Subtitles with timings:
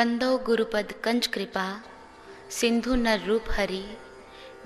[0.00, 1.82] बंदो गुरुपद कंज कृपा,
[2.50, 3.96] सिंधु नर रूप हरि,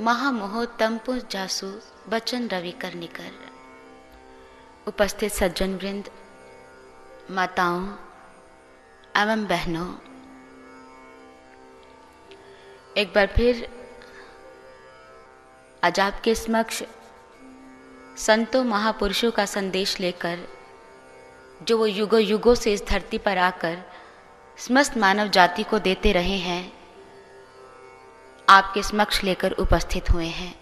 [0.01, 1.67] महामोह तंपु जासु,
[2.09, 3.33] बचन रवि कर निकर।
[4.89, 6.11] उपस्थित सज्जन वृंद
[7.31, 7.83] माताओं,
[9.23, 9.89] एवं बहनों,
[12.97, 13.69] एक बार फिर
[15.85, 16.83] आज आपके समक्ष
[18.17, 20.47] संतों महापुरुषों का संदेश लेकर,
[21.63, 23.83] जो वो युगों युगों से इस धरती पर आकर
[24.59, 26.73] समस्त मानव जाति को देते रहे हैं,
[28.49, 30.61] आपके समक्ष लेकर उपस्थित हुए हैं।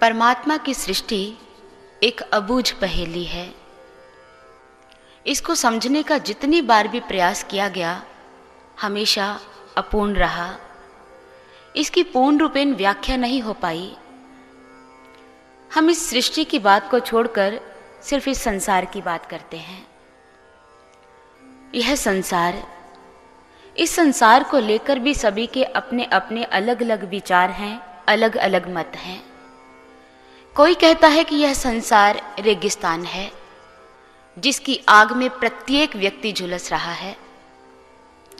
[0.00, 1.38] परमात्मा की सृष्टि
[2.02, 3.54] एक अबूझ पहेली है।
[5.26, 8.02] इसको समझने का जितनी बार भी प्रयास किया गया,
[8.80, 9.40] हमेशा
[9.76, 10.56] अपूर्ण रहा।
[11.76, 13.96] इसकी पूर्ण रूपेण व्याख्या नहीं हो पाई।
[15.74, 17.60] हम इस सृष्टि की बात को छोड़कर
[18.02, 19.95] सिर्फ़ इस संसार की बात करते हैं।
[21.76, 22.76] यह संसार
[23.76, 28.76] इस संसार को लेकर भी सभी के अपने अपने अलग अलग विचार हैं अलग अलग
[28.76, 29.22] मत हैं।
[30.56, 33.32] कोई कहता है कि यह संसार रेगिस्तान है,
[34.38, 37.16] जिसकी आग में प्रत्येक व्यक्ति झुलस रहा है।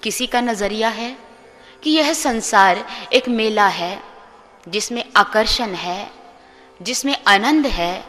[0.03, 1.19] किसी का नज़रिया है
[1.83, 4.03] कि यह संसार एक मेला है,
[4.69, 6.11] जिसमें आकर्षण है,
[6.83, 8.05] जिसमें आनंद है,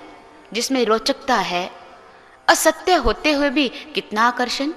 [0.53, 1.72] जिसमें रोचकता है।
[2.48, 4.71] असत्य होते हुए भी कितना आकर्षण?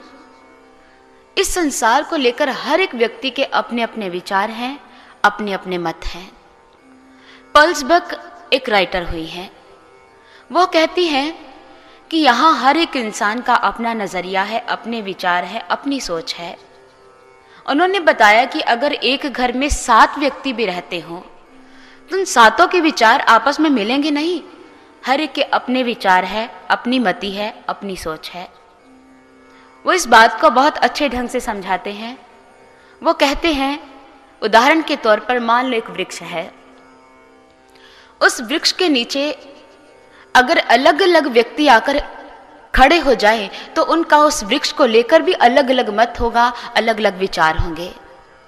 [1.38, 4.80] इस संसार को लेकर हर एक व्यक्ति के अपने अपने विचार हैं
[5.24, 6.32] अपने अपने मत हैं।
[7.54, 9.50] पल्स पल्सबक एक राइटर हुई है।
[10.52, 11.38] वो कहती है
[12.10, 16.58] कि यहाँ हर एक इंसान का अपना नज़रिया है, अपने विचार है, अपनी सोच है।
[17.66, 21.26] उन्होंने बताया कि अगर एक घर में सात व्यक्ति भी रहते हो
[22.10, 24.42] तो उन सातों के विचार आपस में मिलेंगे नहीं?
[25.06, 28.59] हर एक के अपने विचार है, अपनी मति है, अपनी सोच है।
[29.84, 32.16] वो इस बात को बहुत अच्छे ढंग से समझाते हैं।
[33.02, 33.78] वो कहते हैं,
[34.42, 36.50] उदाहरण के तौर पर मान लो एक वृक्ष है।
[38.20, 39.30] उस वृक्ष के नीचे
[40.34, 42.00] अगर अलग अलग व्यक्ति आकर
[42.74, 46.98] खड़े हो जाए तो उनका उस वृक्ष को लेकर भी अलग अलग मत होगा अलग
[46.98, 47.92] अलग विचार होंगे।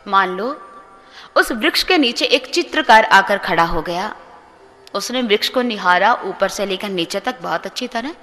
[0.06, 0.48] मान लो,
[1.36, 4.14] उस वृक्ष के नीचे एक चित्रकार आकर खड़ा हो गया।
[4.94, 8.14] उसने वृक्ष को निहारा, ऊपर से लेकर नीचे तक, बहुत अच्छी तरह।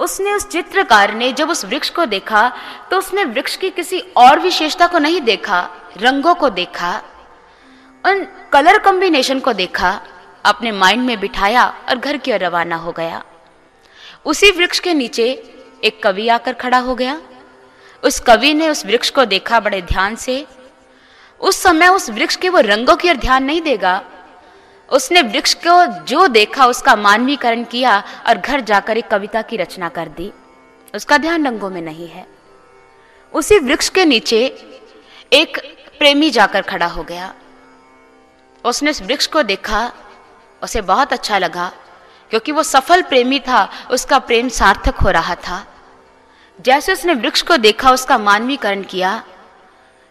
[0.00, 2.48] उसने उस चित्रकार ने जब उस वृक्ष को देखा
[2.90, 5.60] तो उसने वृक्ष की किसी और विशेषता को नहीं देखा,
[5.96, 6.92] रंगों को देखा,
[8.04, 10.00] उन कलर कॉम्बिनेशन को देखा,
[10.44, 13.22] अपने माइंड में बिठाया और घर की ओर रवाना हो गया।
[14.24, 15.30] उसी वृक्ष के नीचे
[15.84, 17.20] एक कवि आकर खड़ा हो गया।
[18.02, 20.44] उस कवि ने उस वृक्ष को देखा बड़े ध्यान से।
[21.40, 24.02] उस समय उस वृक्ष के वो रंगों की ओर ध्यान नहीं देगा।
[24.92, 29.88] उसने वृक्ष को जो देखा, उसका मानवीकरण किया और घर जाकर एक कविता की रचना
[29.88, 30.32] कर दी।
[30.94, 32.26] उसका ध्यान रंगों में नहीं है।
[33.32, 34.46] उसी वृक्ष के नीचे
[35.32, 35.58] एक
[35.98, 37.34] प्रेमी जाकर खड़ा हो गया।
[38.64, 39.92] उसने उस वृक्ष को देखा,
[40.62, 41.72] उसे बहुत अच्छा लगा,
[42.30, 45.66] क्योंकि वो सफल प्रेमी था, उसका प्रेम सार्थक हो रहा था।
[46.60, 49.24] जैसे उसने वृक्ष को देखा, उसका मानवीकरण किया,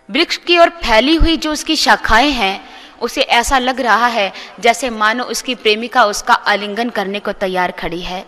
[0.10, 4.90] वृक्ष की ओर फैली हुई जो उसकी शाखाएँ हैं उसे ऐसा लग रहा है जैसे
[4.90, 8.26] मानो उसकी प्रेमिका उसका आलिंगन करने को तैयार खड़ी है।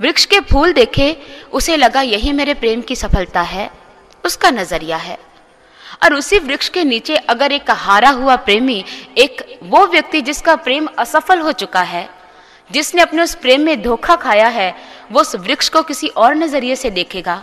[0.00, 1.16] वृक्ष के फूल देखे,
[1.52, 3.70] उसे लगा यही मेरे प्रेम की सफलता है।
[4.24, 5.18] उसका नज़रिया है।
[6.02, 8.84] और उसी वृक्ष के नीचे अगर एक हारा हुआ प्रेमी,
[9.18, 12.10] एक वो व्यक्ति जिसका प्रेम असफल हो चुका है,
[12.70, 14.74] जिसने अपने उस प्रेम में धोखा खाया है,
[15.12, 17.42] वो उस वृक्ष को किसी और नज़रिए से देखेगा।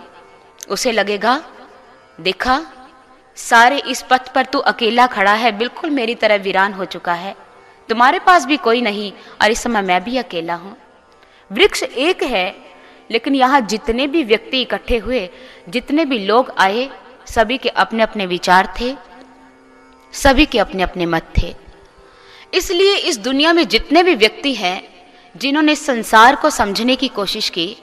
[0.70, 1.44] उसे लगेगा,
[2.22, 2.66] देखा
[3.38, 7.36] सारे इस पथ पर तू अकेला खड़ा है, बिल्कुल मेरी तरह वीरान हो चुका है।
[7.90, 9.12] तुम्हारे पास भी कोई नहीं
[9.42, 10.76] और इस समय मैं भी अकेला हूँ।
[11.52, 12.56] वृक्ष एक है,
[13.12, 15.30] लेकिन यहाँ जितने भी व्यक्ति इकट्ठे हुए,
[15.70, 16.90] जितने भी लोग आए,
[17.26, 18.96] सभी के अपने अपने विचार थे,
[20.14, 21.54] सभी के अपने अपने मत थे।
[22.54, 24.82] इसलिए इस दुनिया में जितने भी व्यक्ति हैं,
[25.36, 27.76] जिन्होंने संसार को समझने की कोशिश की,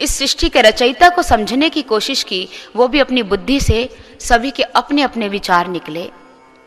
[0.00, 3.88] इस सृष्टि के रचयिता को समझने की कोशिश की, वो भी अपनी बुद्धि से
[4.20, 6.10] सभी के अपने अपने विचार निकले।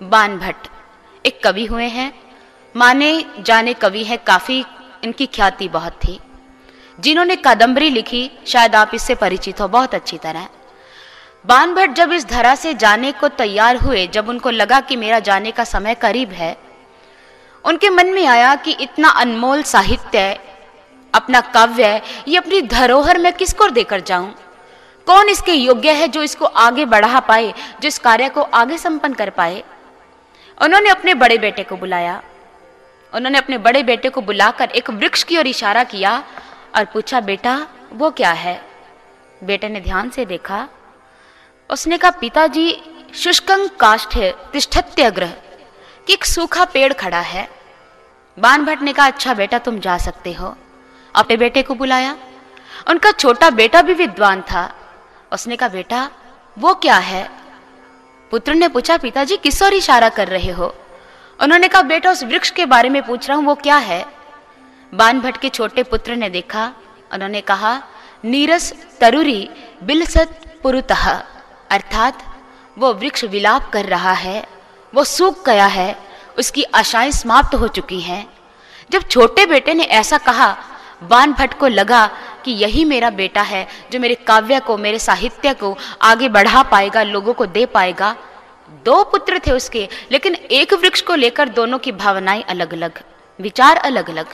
[0.03, 0.67] बान भट्ट
[1.25, 2.13] एक कवि हुए हैं।
[2.75, 4.65] माने जाने कवि हैं काफ़ी,
[5.03, 6.19] इनकी ख्याति बहुत थी।
[6.99, 10.47] जिन्होंने कादम्बरी लिखी, शायद आप इससे परिचित हो, बहुत अच्छी तरह।
[11.45, 15.19] बान भट्ट जब इस धरा से जाने को तैयार हुए, जब उनको लगा कि मेरा
[15.19, 16.57] जाने का समय करीब है,
[17.65, 20.39] उनके मन में आया कि इतना अनमोल साहित्य,
[21.13, 24.35] अपना काव्य, ये अपनी धरोहर में किसको देकर जाऊँ?
[25.07, 29.13] कौन इसके योग्य है जो इसको आगे बढ़ा पाए, जो इस कार्य को आगे संपन्न
[29.13, 29.63] कर पाए?
[30.61, 32.23] उन्होंने अपने बड़े बेटे को बुलाया।
[33.13, 36.23] उन्होंने अपने बड़े बेटे को बुलाकर एक वृक्ष की ओर इशारा किया
[36.75, 38.65] और पूछा, बेटा, वो क्या है?
[39.43, 40.67] बेटे ने ध्यान से देखा।
[41.69, 42.81] उसने कहा, पिताजी,
[43.15, 44.17] शुष्कं काष्ठ
[44.51, 45.33] तिष्ठत्यग्रह,
[46.07, 47.49] कि एक सूखा पेड़ खड़ा है।
[48.39, 50.57] बान भट्ट ने कहा अच्छा बेटा तुम जा सकते हो।
[51.15, 52.17] अपने बेटे को बुलाया।
[52.89, 54.82] उनका छोटा बेटा भी विद्वान था।
[55.33, 56.09] उसने कहा, बेटा,
[56.59, 57.31] वो क्या है?
[58.31, 60.75] पुत्र ने पूछा, पिताजी किस और इशारा कर रहे हो?
[61.41, 64.05] उन्होंने कहा, बेटा, उस वृक्ष के बारे में पूछ रहा हूँ, वो क्या है?
[64.93, 66.73] बान भट्ट के छोटे पुत्र ने देखा,
[67.13, 67.83] उन्होंने कहा,
[68.25, 69.49] नीरस, तरुरी,
[69.83, 71.23] बिलसत, पुरुतः,
[71.71, 72.35] अर्थात
[72.77, 74.47] वो वृक्ष विलाप कर रहा है,
[74.95, 75.97] वो सूख गया है,
[76.39, 78.33] उसकी आशाएँ समाप्त हो चुकी हैं।
[78.91, 80.57] जब छोटे बेटे ने ऐसा कहा
[81.07, 82.05] बान भट्ट को लगा
[82.45, 87.03] कि यही मेरा बेटा है, जो मेरे काव्य को, मेरे साहित्य को आगे बढ़ा पाएगा,
[87.03, 88.15] लोगों को दे पाएगा।
[88.85, 93.01] दो पुत्र थे उसके, लेकिन एक वृक्ष को लेकर दोनों की भावनाएँ अलग अलग
[93.39, 94.25] विचार अलग अलग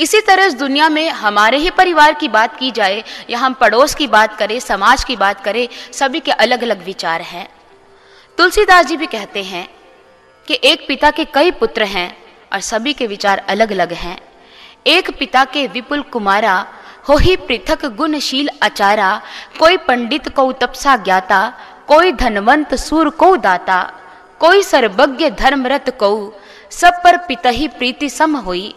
[0.00, 3.94] इसी तरह इस दुनिया में हमारे ही परिवार की बात की जाए, या हम पड़ोस
[3.94, 7.48] की बात करें, समाज की बात करें, सभी के अलग अलग विचार हैं।
[8.38, 9.68] तुलसीदास जी भी कहते हैं
[10.48, 12.16] कि एक पिता के कई पुत्र हैं,
[12.52, 14.18] और सभी के विचार अलग अलग हैं।
[14.86, 16.54] एक पिता के विपुल कुमारा
[17.08, 19.10] हो ही पृथक गुणशील आचारा
[19.58, 21.40] कोई पंडित को तपसा ज्ञाता,
[21.88, 23.82] कोई धनवंत सूर को दाता,
[24.40, 26.10] कोई सर्वज्ञ धर्मरत को,
[26.70, 28.74] सब पर पिता ही प्रीति सम हुई।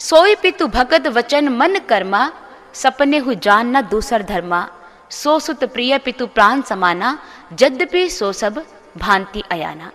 [0.00, 2.30] सोई पितु भगत वचन मन कर्मा,
[2.74, 4.66] सपने हु जान न दूसर धर्मा।
[5.10, 7.18] सो सुत प्रिय पितु प्राण समाना,
[7.52, 8.64] जद्यपि सो सब
[8.98, 9.90] भांति अयाना।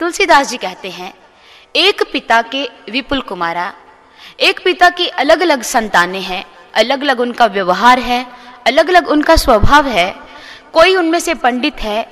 [0.00, 1.12] तुलसीदास जी कहते हैं,
[1.76, 3.72] एक पिता के विपुल कुमारा
[4.38, 6.44] एक पिता की अलग अलग संतानें हैं
[6.74, 8.26] अलग अलग उनका व्यवहार है
[8.66, 10.14] अलग अलग उनका स्वभाव है।
[10.72, 12.02] कोई उनमें से पंडित है,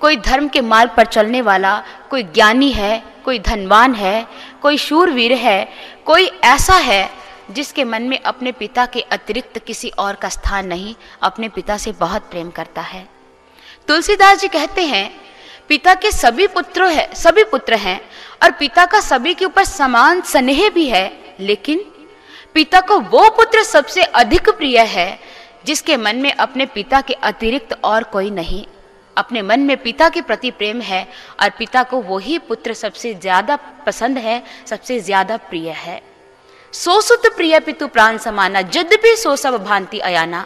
[0.00, 4.26] कोई धर्म के मार्ग पर चलने वाला, कोई ज्ञानी है, कोई धनवान है,
[4.62, 5.68] कोई शूरवीर है,
[6.06, 7.10] कोई ऐसा है
[7.50, 11.92] जिसके मन में अपने पिता के अतिरिक्त किसी और का स्थान नहीं, अपने पिता से
[11.92, 13.08] बहुत प्रेम करता है।
[13.88, 15.10] तुलसीदास जी कहते हैं,
[15.68, 18.00] पिता के सभी पुत्र है, सभी पुत्र हैं,
[18.42, 21.84] और पिता का सभी के ऊपर समान स्नेह भी है। लेकिन
[22.54, 25.18] पिता को वो पुत्र सबसे अधिक प्रिय है,
[25.66, 28.64] जिसके मन में अपने पिता के अतिरिक्त और कोई नहीं।
[29.16, 31.06] अपने मन में पिता के प्रति प्रेम है
[31.42, 33.56] और पिता को वही पुत्र सबसे ज़्यादा
[33.86, 36.00] पसंद है, सबसे ज़्यादा प्रिय है।
[36.72, 40.44] सो सुत प्रिय पितु प्राण समाना, जद भी सो सब भांति अयाना।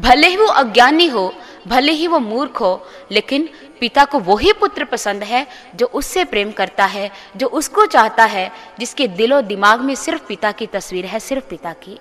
[0.00, 1.32] भले ही वो अज्ञानी हो,
[1.66, 3.48] भले ही वो मूर्ख हो, लेकिन
[3.80, 8.52] पिता को वही पुत्र पसंद है जो उससे प्रेम करता है, जो उसको चाहता है,
[8.78, 12.00] जिसके दिलो दिमाग में सिर्फ़ पिता की तस्वीर है, सिर्फ़ पिता की।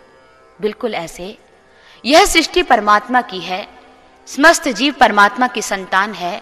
[0.61, 1.37] बिल्कुल ऐसे।
[2.05, 3.67] यह सृष्टि परमात्मा की है,
[4.27, 6.41] समस्त जीव परमात्मा की संतान है,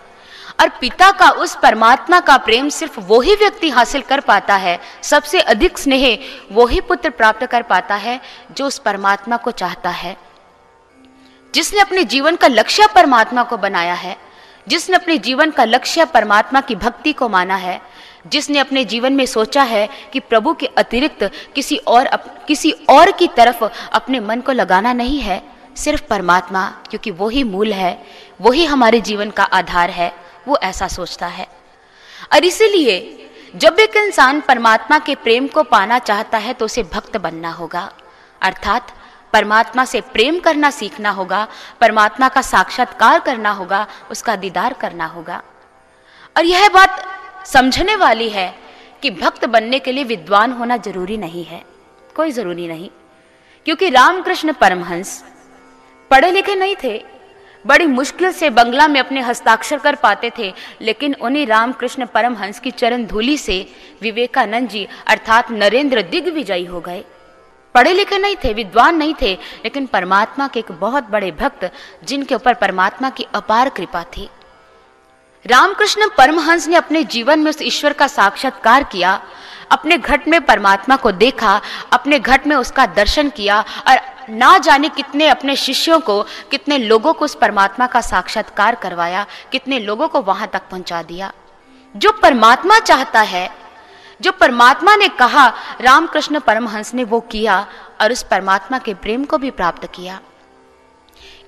[0.60, 4.80] और पिता का उस परमात्मा का प्रेम सिर्फ़ वो ही व्यक्ति हासिल कर पाता है,
[5.02, 6.20] सबसे अधिक स्नेह
[6.52, 8.22] वो ही पुत्र प्राप्त कर पाता है,
[8.52, 10.18] जो उस परमात्मा को चाहता है।
[11.56, 14.18] जिसने अपने जीवन का लक्ष्य परमात्मा को बनाया है
[14.68, 17.82] जिसने अपने जीवन का लक्ष्य परमात्मा की भक्ति को माना है
[18.28, 23.12] जिसने अपने जीवन में सोचा है कि प्रभु के अतिरिक्त किसी और अप, किसी और
[23.12, 25.44] की तरफ़ अपने मन को लगाना नहीं है
[25.76, 28.06] सिर्फ़ परमात्मा क्योंकि वही मूल है
[28.42, 30.16] वही हमारे जीवन का आधार है
[30.48, 31.48] वो ऐसा सोचता है।
[32.34, 37.18] और इसीलिए जब एक इंसान परमात्मा के प्रेम को पाना चाहता है तो उसे भक्त
[37.18, 37.92] बनना होगा
[38.42, 38.92] अर्थात
[39.34, 41.48] परमात्मा से प्रेम करना सीखना होगा,
[41.82, 45.42] परमात्मा का साक्षात्कार करना होगा, उसका दीदार करना होगा।
[46.36, 47.04] और यह बात
[47.48, 48.54] समझने वाली है
[49.02, 51.64] कि भक्त बनने के लिए विद्वान होना ज़रूरी नहीं है,
[52.16, 52.90] कोई ज़रूरी नहीं।
[53.66, 55.24] क्योंकि रामकृष्ण परमहंस
[56.12, 57.04] पढ़े लिखे नहीं थे,
[57.66, 62.72] बड़ी मुश्किल से बंगला में अपने हस्ताक्षर कर पाते थे, लेकिन उन्हें रामकृष्ण परमहंस की
[62.72, 63.56] चरण धूली से
[64.02, 67.04] विवेकानंद जी, अर्थात नरेंद्र दिग्विजयी हो गए।
[67.74, 71.72] पढ़े लिखे नहीं थे, विद्वान नहीं थे, लेकिन परमात्मा के एक बहुत बड़े भक्त,
[72.04, 74.30] जिनके ऊपर परमात्मा की अपार कृपा थी।
[75.46, 79.22] रामकृष्ण परमहंस ने अपने जीवन में उस ईश्वर का साक्षात्कार किया,
[79.72, 81.62] अपने घट में परमात्मा को देखा,
[81.94, 84.00] अपने घट में उसका दर्शन किया, और
[84.30, 89.80] ना जाने कितने अपने शिष्यों को, कितने लोगों को उस परमात्मा का साक्षात्कार करवाया, कितने
[89.80, 91.34] लोगों को वहाँ तक पहुँचा दिया।
[91.96, 93.63] जो परमात्मा चाहता है
[94.20, 95.48] जो परमात्मा ने कहा,
[95.82, 97.66] रामकृष्ण परमहंस ने वो किया
[98.02, 100.20] और उस परमात्मा के प्रेम को भी प्राप्त किया।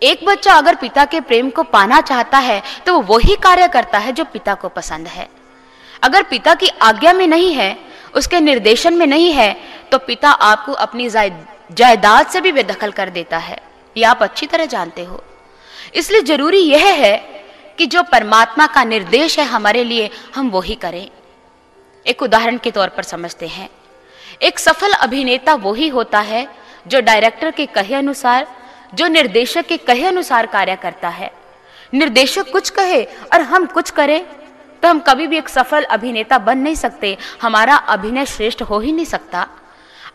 [0.03, 3.97] एक बच्चा अगर पिता के प्रेम को पाना चाहता है तो वो वही कार्य करता
[3.97, 5.27] है जो पिता को पसंद है।
[6.03, 7.77] अगर पिता की आज्ञा में नहीं है,
[8.15, 9.53] उसके निर्देशन में नहीं है
[9.91, 13.57] तो पिता आपको अपनी जायदाद से भी बेदखल कर देता है।
[13.95, 15.23] ये आप अच्छी तरह जानते हो।
[15.95, 17.17] इसलिए ज़रूरी यह है
[17.77, 21.09] कि जो परमात्मा का निर्देश है हमारे लिए, हम वही करें।
[22.05, 23.69] एक उदाहरण के तौर पर समझते हैं।
[24.41, 26.47] एक सफल अभिनेता वो ही होता है
[26.87, 28.47] जो डायरेक्टर के कहे अनुसार,
[28.93, 31.31] जो निर्देशक के कहे अनुसार कार्य करता है।
[31.93, 34.25] निर्देशक कुछ कहे और हम कुछ करें
[34.83, 38.91] तो हम कभी भी एक सफल अभिनेता बन नहीं सकते। हमारा अभिनय श्रेष्ठ हो ही
[38.91, 39.47] नहीं सकता।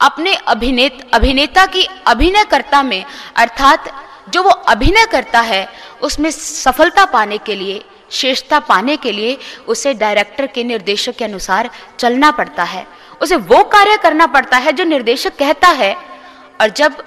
[0.00, 3.04] अपने अभिनेत, अभिनेता की अभिनयकर्ता में,
[3.36, 3.90] अर्थात
[4.28, 5.66] जो वो अभिनय करता है,
[6.02, 9.38] उसमें सफलता पाने के लिए श्रेष्ठता पाने के लिए
[9.68, 12.86] उसे डायरेक्टर के निर्देशक के अनुसार चलना पड़ता है।
[13.22, 15.94] उसे वो कार्य करना पड़ता है जो निर्देशक कहता है।
[16.60, 17.02] और जब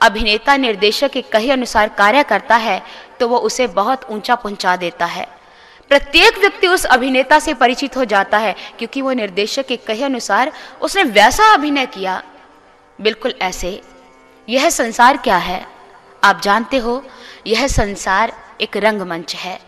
[0.00, 2.82] अभिनेता निर्देशक के कहे अनुसार कार्य करता है
[3.20, 5.26] तो वो उसे बहुत ऊँचा पहुँचा देता है।
[5.90, 10.52] प्रत्येक व्यक्ति उस अभिनेता से परिचित हो जाता है, क्योंकि वो निर्देशक के कहे अनुसार
[10.80, 12.22] उसने वैसा अभिनय किया।
[12.98, 13.80] बिल्कुल ऐसे।
[14.48, 15.66] यह संसार क्या है?
[16.24, 17.02] आप जानते हो,
[17.46, 19.58] यह संसार एक रंगमंच है।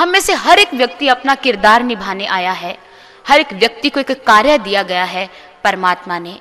[0.00, 2.78] हम में से हर एक व्यक्ति अपना किरदार निभाने आया है।
[3.28, 5.30] हर एक व्यक्ति को एक कार्य दिया गया है
[5.64, 6.40] परमात्मा ने।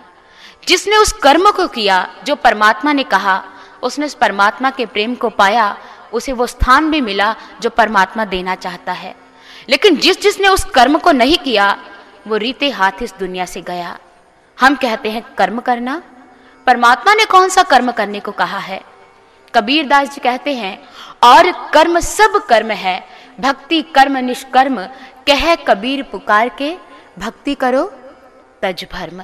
[0.67, 3.43] जिसने उस कर्म को किया, जो परमात्मा ने कहा,
[3.83, 5.77] उसने उस परमात्मा के प्रेम को पाया,
[6.13, 9.15] उसे वो स्थान भी मिला जो परमात्मा देना चाहता है।
[9.69, 11.77] लेकिन जिस जिसने उस कर्म को नहीं किया,
[12.27, 13.97] वो रीते हाथ इस दुनिया से गया।
[14.59, 16.01] हम कहते हैं कर्म करना।
[16.67, 18.81] परमात्मा ने कौन सा कर्म करने को कहा है?
[19.55, 20.89] कबीर दास जी कहते हैं,
[21.23, 24.81] और कर्म सब कर्म है भक्ति कर्म निष्कर्म,
[25.27, 26.75] कह कबीर पुकार के
[27.19, 27.83] भक्ति करो
[28.61, 29.21] तज भर्म।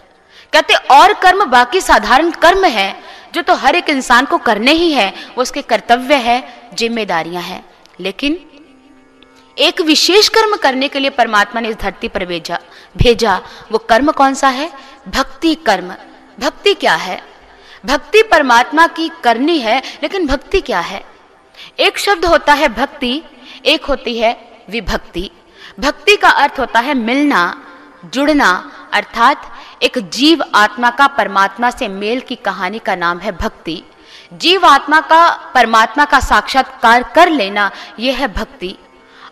[0.53, 2.95] कहते, और कर्म बाकी साधारण कर्म है,
[3.33, 7.65] जो तो हर एक इंसान को करने ही है वो उसके कर्तव्य है, जिम्मेदारियाँ हैं।
[7.99, 8.37] लेकिन
[9.57, 12.59] एक विशेष कर्म करने के लिए परमात्मा ने इस धरती पर भेजा
[12.97, 13.41] भेजा,
[13.71, 14.71] वो कर्म कौन सा है?
[15.07, 15.95] भक्ति कर्म।
[16.39, 17.21] भक्ति क्या है?
[17.85, 21.03] भक्ति परमात्मा की करनी है, लेकिन भक्ति क्या है?
[21.79, 23.21] एक शब्द होता है भक्ति
[23.65, 25.31] एक होती है विभक्ति।
[25.79, 27.63] भक्ति का अर्थ होता है मिलना,
[28.05, 29.51] जुड़ना, अर्थात
[29.83, 33.83] एक जीव आत्मा का परमात्मा से मेल की कहानी का नाम है भक्ति।
[34.33, 38.77] जीव आत्मा का, परमात्मा का साक्षात्कार कर लेना, यह है भक्ति।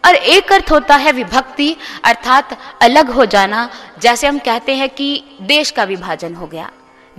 [0.05, 5.23] और एक अर्थ होता है विभक्ति, अर्थात अलग हो जाना, जैसे हम कहते हैं कि
[5.41, 6.69] देश का विभाजन हो गया।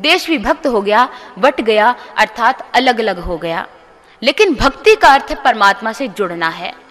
[0.00, 3.66] देश विभक्त हो गया, बट गया, अर्थात अलग अलग हो गया।
[4.22, 6.83] लेकिन भक्ति का अर्थ परमात्मा से जुड़ना है।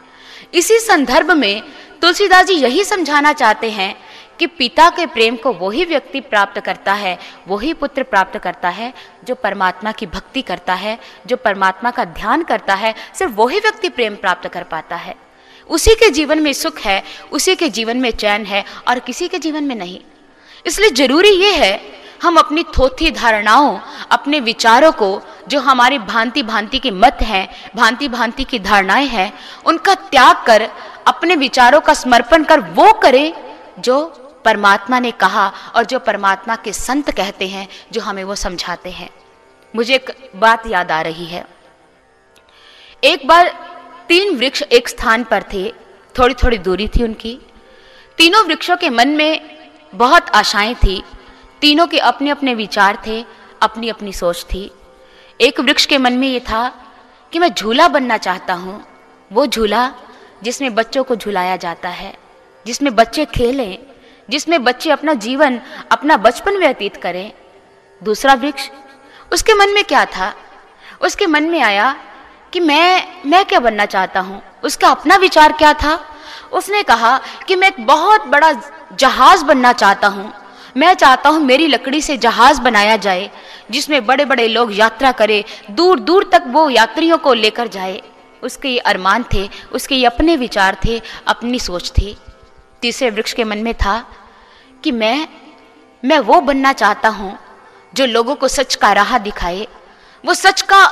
[0.53, 1.63] इसी संदर्भ में
[2.01, 3.95] तुलसीदास जी यही समझाना चाहते हैं
[4.39, 8.93] कि पिता के प्रेम को वही व्यक्ति प्राप्त करता है, वही पुत्र प्राप्त करता है,
[9.23, 13.89] जो परमात्मा की भक्ति करता है, जो परमात्मा का ध्यान करता है, सिर्फ़ वही व्यक्ति
[13.89, 15.15] प्रेम प्राप्त कर पाता है।
[15.69, 19.39] उसी के जीवन में सुख है, उसी के जीवन में चैन है और किसी के
[19.39, 19.99] जीवन में नहीं।
[20.65, 23.79] इसलिए ज़रूरी यह है, हम अपनी थोथी धारणाओं,
[24.11, 29.33] अपने विचारों को जो हमारी भांति भांति के मत हैं भांति भांति की धारणाएँ हैं,
[29.65, 30.69] उनका त्याग कर,
[31.07, 33.33] अपने विचारों का समर्पण कर वो करें
[33.79, 34.05] जो
[34.45, 39.09] परमात्मा ने कहा और जो परमात्मा के संत कहते हैं, जो हमें वो समझाते हैं।
[39.75, 41.45] मुझे एक बात याद आ रही है।
[43.03, 43.47] एक बार
[44.07, 45.73] तीन वृक्ष एक स्थान पर थे
[46.19, 47.39] थोड़ी थोड़ी दूरी थी उनकी।
[48.17, 49.57] तीनों वृक्षों के मन में
[49.95, 51.03] बहुत आशाएँ थी।
[51.61, 53.25] तीनों के अपने अपने विचार थे
[53.61, 54.71] अपनी अपनी सोच थी।
[55.41, 56.69] एक वृक्ष के मन में ये था
[57.31, 58.83] कि मैं झूला बनना चाहता हूँ।
[59.31, 59.91] वो झूला
[60.43, 62.17] जिसमें बच्चों को झुलाया जाता है,
[62.65, 63.79] जिसमें बच्चे खेलें,
[64.29, 65.59] जिसमें बच्चे अपना जीवन,
[65.91, 67.33] अपना बचपन व्यतीत करें।
[68.03, 68.69] दूसरा वृक्ष,
[69.33, 70.33] उसके मन में क्या था?
[71.01, 71.95] उसके मन में आया
[72.53, 74.41] कि मैं मैं क्या बनना चाहता हूँ?
[74.63, 76.09] उसका अपना विचार क्या था?
[76.51, 78.51] उसने कहा कि मैं एक बहुत बड़ा
[78.93, 80.33] जहाज़ बनना चाहता हूँ।
[80.75, 83.29] मैं चाहता हूँ मेरी लकड़ी से जहाज़ बनाया जाए,
[83.71, 88.01] जिसमें बड़े बड़े लोग यात्रा करें दूर दूर तक वो यात्रियों को लेकर जाए।
[88.43, 92.15] उसके ये अरमान थे, उसके ये अपने विचार थे, अपनी सोच थी।
[92.81, 93.97] तीसरे वृक्ष के मन में था
[94.83, 95.27] कि मैं
[96.03, 97.37] मैं वो बनना चाहता हूँ,
[97.93, 99.67] जो लोगों को सच का राह दिखाए।
[100.23, 100.83] वो सच का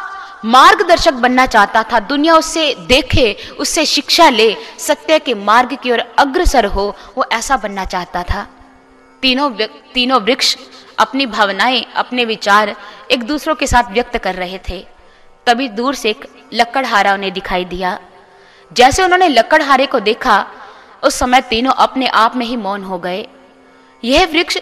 [0.45, 6.00] मार्गदर्शक बनना चाहता था। दुनिया उससे देखे, उससे शिक्षा ले, सत्य के मार्ग की ओर
[6.19, 8.47] अग्रसर हो, वो ऐसा बनना चाहता था।
[9.22, 9.50] तीनों
[9.94, 10.58] तीनों वृक्ष
[11.00, 12.75] अपनी भावनाएँ, अपने विचार
[13.12, 14.86] एक दूसरों के साथ व्यक्त कर रहे थे।
[15.48, 18.00] तभी दूर से एक लकड़हारा उन्हें दिखाई दिया।
[18.74, 20.48] जैसे उन्होंने लकड़हारे को देखा,
[21.04, 23.28] उस समय तीनों अपने आप में ही मौन हो गए।
[24.04, 24.58] यह वृक्ष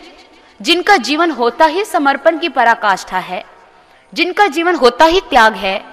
[0.62, 3.46] जिनका जीवन होता ही समर्पण की पराकाष्ठा है,
[4.13, 5.84] जिनका जीवन होता ही त्याग है,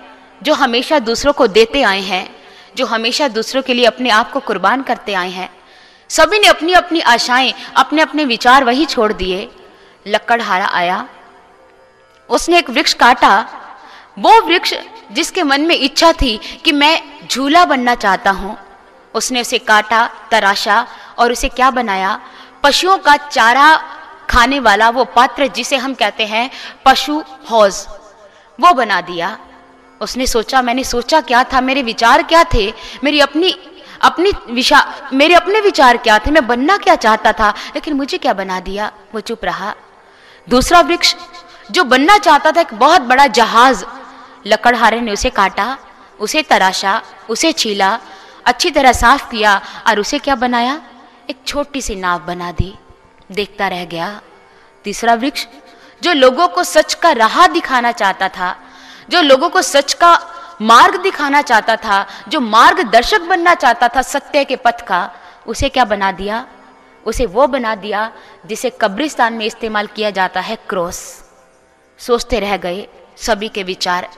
[0.43, 2.37] जो हमेशा दूसरों को देते आए हैं,
[2.77, 5.56] जो हमेशा दूसरों के लिए अपने आप को कुर्बान करते आए हैं
[6.11, 9.49] सभी ने अपनी अपनी आशाएँ, अपने अपने विचार वही छोड़ दिए।
[10.07, 11.07] लकड़हारा आया।
[12.29, 13.39] उसने एक वृक्ष काटा।
[14.19, 14.75] वो वृक्ष
[15.13, 18.57] जिसके मन में इच्छा थी कि मैं झूला बनना चाहता हूँ,
[19.15, 20.87] उसने उसे काटा, तराशा
[21.19, 22.19] और उसे क्या बनाया?
[22.63, 23.77] पशुओं का चारा
[24.31, 26.51] खाने वाला वो पात्र जिसे हम कहते हैं
[26.85, 27.87] पशु हौज,
[28.59, 29.37] वो बना दिया।
[30.01, 31.61] उसने सोचा, मैंने सोचा क्या था?
[31.61, 32.73] मेरे विचार क्या थे?
[33.05, 33.55] मेरी अपनी
[34.03, 36.31] अपनी विशा, मेरे अपने विचार क्या थे?
[36.31, 37.51] मैं बनना क्या चाहता था?
[37.51, 38.93] लेकिन मुझे क्या बना दिया?
[39.15, 39.75] वो चुप रहा।
[40.49, 41.17] दूसरा वृक्ष,
[41.71, 43.85] जो बनना चाहता था, एक बहुत बड़ा जहाज़।
[44.47, 45.79] लकड़हारे ने उसे काटा,
[46.21, 47.99] उसे तराशा, उसे छीला,
[48.45, 50.81] अच्छी तरह साफ़ किया और उसे क्या बनाया?
[51.31, 52.79] एक छोटी सी नाव बना दी।
[53.33, 54.21] देखता रह गया।
[54.85, 55.47] तीसरा वृक्ष,
[56.03, 58.57] जो लोगों को सच का राह दिखाना चाहता था,
[59.09, 64.45] जो लोगों को सच का मार्ग दिखाना चाहता था, जो मार्गदर्शक बनना चाहता था सत्य
[64.45, 65.11] के पथ का,
[65.47, 66.47] उसे क्या बना दिया?
[67.07, 68.13] उसे वो बना दिया,
[68.47, 71.25] जिसे कब्रिस्तान में इस्तेमाल किया जाता है क्रॉस।
[71.99, 72.87] सोचते रह गए
[73.17, 74.09] सभी के विचार।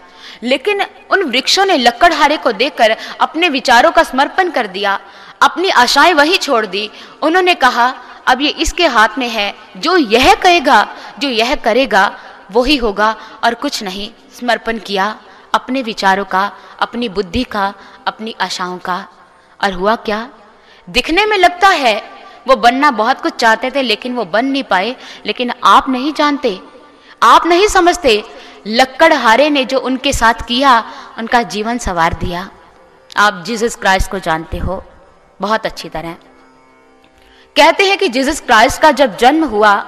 [0.43, 5.01] लेकिन उन वृक्षों ने लकड़हारे को देखकर अपने विचारों का समर्पण कर दिया।
[5.43, 6.91] अपनी आशाएँ वही छोड़ दी।
[7.23, 7.95] उन्होंने कहा,
[8.27, 12.19] अब ये इसके हाथ में है। जो यह कहेगा, जो यह करेगा,
[12.51, 15.17] वही होगा और कुछ नहीं। समर्पण किया।
[15.55, 17.75] अपने विचारों का, अपनी बुद्धि का,
[18.07, 19.07] अपनी आशाओं का।
[19.65, 20.29] और हुआ क्या?
[20.91, 22.11] दिखने में लगता है,
[22.49, 26.61] वो बनना बहुत कुछ चाहते थे, लेकिन वो बन नहीं पाए। लेकिन आप नहीं जानते,
[27.23, 28.25] आप नहीं समझते
[28.67, 32.51] लक्कड़हारे ने जो उनके साथ किया, उनका जीवन सवार दिया।
[33.17, 34.85] आप जीसस क्राइस्ट को जानते हो।
[35.41, 36.13] बहुत अच्छी तरह।
[37.57, 39.87] कहते हैं कि जीसस क्राइस्ट का जब जन्म हुआ,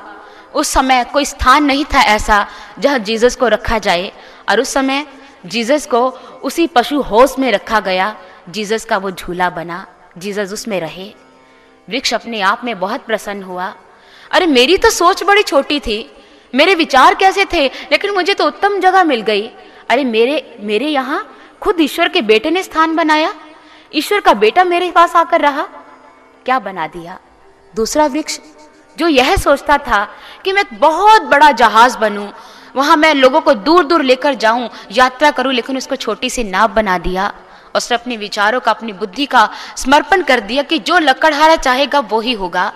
[0.54, 2.46] उस समय कोई स्थान नहीं था ऐसा
[2.78, 4.12] जहाँ जीसस को रखा जाए।
[4.48, 5.06] और उस समय
[5.46, 6.08] जीसस को
[6.42, 8.16] उसी पशु होश में रखा गया।
[8.48, 9.86] जीसस का वो झूला बना।
[10.18, 11.14] जीसस उसमें रहे।
[11.90, 13.74] वृक्ष अपने आप में बहुत प्रसन्न हुआ।
[14.30, 16.12] अरे, मेरी तो सोच बड़ी छोटी थी।
[16.54, 17.66] मेरे विचार कैसे थे?
[17.66, 19.50] लेकिन मुझे तो उत्तम जगह मिल गई।
[19.88, 23.34] अरे, मेरे मेरे यहाँ खुद ईश्वर के बेटे ने स्थान बनाया।
[23.94, 25.62] ईश्वर का बेटा मेरे पास आकर रहा।
[26.44, 27.18] क्या बना दिया?
[27.76, 28.38] दूसरा वृक्ष,
[28.98, 30.08] जो यह सोचता था
[30.44, 32.28] कि मैं बहुत बड़ा जहाज़ बनूं
[32.76, 36.68] वहाँ मैं लोगों को दूर दूर लेकर जाऊँ, यात्रा करूँ, लेकिन उसको छोटी सी नाव
[36.68, 37.32] बना दिया।
[37.74, 42.20] उसने अपने विचारों का, अपनी बुद्धि का समर्पण कर दिया कि जो लकड़हारा चाहेगा वो
[42.20, 42.72] ही होगा।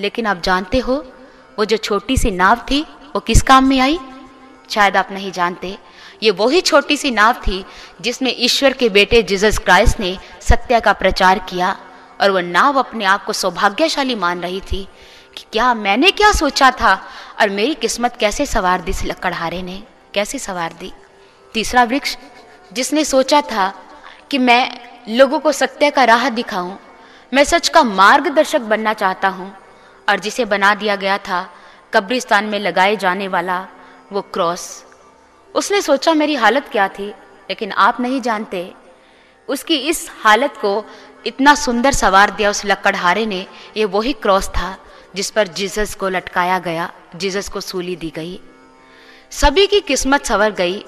[0.00, 1.04] लेकिन आप जानते हो,
[1.58, 3.98] वो जो छोटी सी नाव थी, वो किस काम में आई?
[4.70, 5.78] शायद आप नहीं जानते।
[6.22, 7.64] ये वही छोटी सी नाव थी,
[8.00, 11.76] जिसमें ईश्वर के बेटे जीसस क्राइस्ट ने सत्य का प्रचार किया,
[12.20, 14.88] और वह नाव अपने आप को सौभाग्यशाली मान रही थी।
[15.52, 16.94] क्या मैंने क्या सोचा था?
[17.40, 19.82] और मेरी किस्मत कैसे सवार दी लकड़हारे ने?
[20.14, 20.92] कैसे सवार दी?
[21.54, 22.16] तीसरा वृक्ष,
[22.72, 23.68] जिसने सोचा था
[24.30, 24.70] कि मैं
[25.08, 26.78] लोगों को सत्य का राह दिखाऊँ,
[27.32, 29.52] मैं सच का मार्गदर्शक बनना चाहता हूँ,
[30.08, 31.48] और जिसे बना दिया गया था
[31.94, 33.66] कब्रिस्तान में लगाए जाने वाला
[34.12, 34.84] वो क्रॉस।
[35.54, 37.08] उसने सोचा मेरी हालत क्या थी,
[37.50, 38.72] लेकिन आप नहीं जानते।
[39.48, 40.84] उसकी इस हालत को
[41.26, 43.46] इतना सुंदर सवार दिया उस लकड़हारे ने,
[43.76, 44.76] ये वही क्रॉस था।
[45.16, 48.40] जिस पर जीसस को लटकाया गया, जीसस को सूली दी गई।
[49.30, 50.84] सभी की किस्मत सवर गई।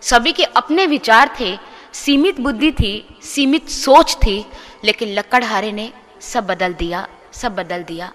[0.00, 1.58] सभी के अपने विचार थे।
[1.92, 4.46] सीमित बुद्धि थी, सीमित सोच थी,
[4.84, 8.12] लेकिन लकड़हारे ने सब बदल दिया, सब बदल दिया।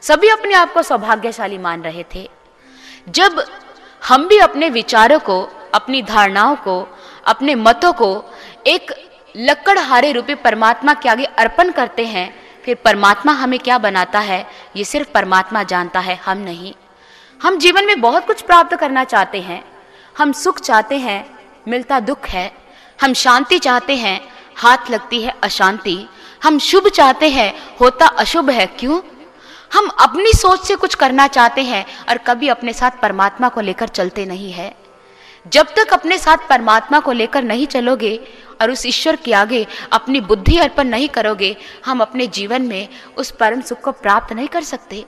[0.00, 2.30] सभी अपने आप को सौभाग्यशाली मान रहे थे।
[3.08, 3.44] जब
[4.04, 8.24] हम भी अपने विचारों को, अपनी धारणाओं को, अपने मतों को
[8.66, 8.92] एक
[9.36, 14.46] लकड़हारे रूपी परमात्मा के आगे अर्पण करते हैं फिर परमात्मा हमें क्या बनाता है,
[14.76, 16.74] ये सिर्फ़ परमात्मा जानता है, हम नहीं।
[17.42, 19.64] हम जीवन में बहुत कुछ प्राप्त करना चाहते हैं।
[20.18, 22.52] हम सुख चाहते हैं, मिलता दुख है।
[23.02, 24.20] हम शांति चाहते हैं,
[24.56, 26.08] हाथ लगती है अशांति।
[26.42, 29.00] हम शुभ चाहते हैं, होता अशुभ है, क्यों?
[29.72, 33.88] हम अपनी सोच से कुछ करना चाहते हैं और कभी अपने साथ परमात्मा को लेकर
[33.88, 34.74] चलते नहीं है।
[35.46, 38.20] जब तक अपने साथ परमात्मा को लेकर नहीं चलोगे
[38.60, 43.30] और उस ईश्वर के आगे अपनी बुद्धि अर्पण नहीं करोगे, हम अपने जीवन में उस
[43.30, 45.04] परम सुख को प्राप्त नहीं कर सकते।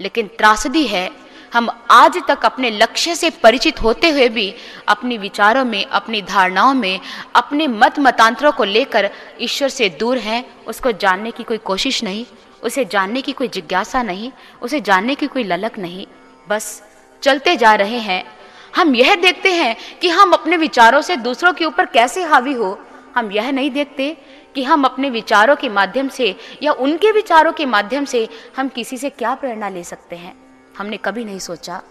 [0.00, 1.10] लेकिन त्रासदी है,
[1.54, 4.54] हम आज तक अपने लक्ष्य से परिचित होते हुए भी
[4.88, 7.00] अपने विचारों में, अपनी धारणाओं में,
[7.34, 12.26] अपने मत मतांतरों को लेकर ईश्वर से दूर हैं, उसको जानने की कोई कोशिश नहीं,
[12.62, 16.06] उसे जानने की कोई जिज्ञासा नहीं, उसे जानने की कोई ललक नहीं।
[16.48, 16.82] बस
[17.22, 18.41] चलते जा रहे हैं
[18.76, 22.78] हम यह देखते हैं कि हम अपने विचारों से दूसरों के ऊपर कैसे हावी हो।
[23.16, 24.16] हम यह नहीं देखते
[24.54, 28.96] कि हम अपने विचारों के माध्यम से या उनके विचारों के माध्यम से हम किसी
[28.96, 30.34] से क्या प्रेरणा ले सकते हैं।
[30.78, 31.82] हमने कभी नहीं सोचा।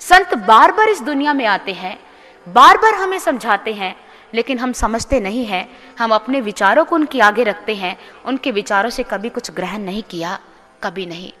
[0.00, 1.98] संत बार बार इस दुनिया में आते हैं,
[2.46, 3.96] बार बार हमें समझाते हैं,
[4.34, 5.68] लेकिन हम समझते नहीं हैं।
[5.98, 10.02] हम अपने विचारों को उनके आगे रखते हैं। उनके विचारों से कभी कुछ ग्रहण नहीं
[10.02, 10.38] किया,
[10.82, 11.32] कभी नहीं।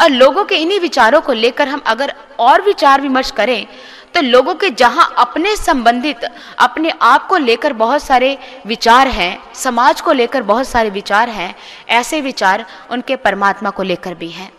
[0.00, 3.66] और लोगों के इन्हीं विचारों को लेकर हम अगर और विचार विमर्श करें
[4.14, 6.24] तो लोगों के जहाँ अपने संबंधित,
[6.58, 11.54] अपने आप को लेकर बहुत सारे विचार हैं, समाज को लेकर बहुत सारे विचार हैं,
[11.88, 14.50] ऐसे विचार उनके परमात्मा को लेकर भी हैं।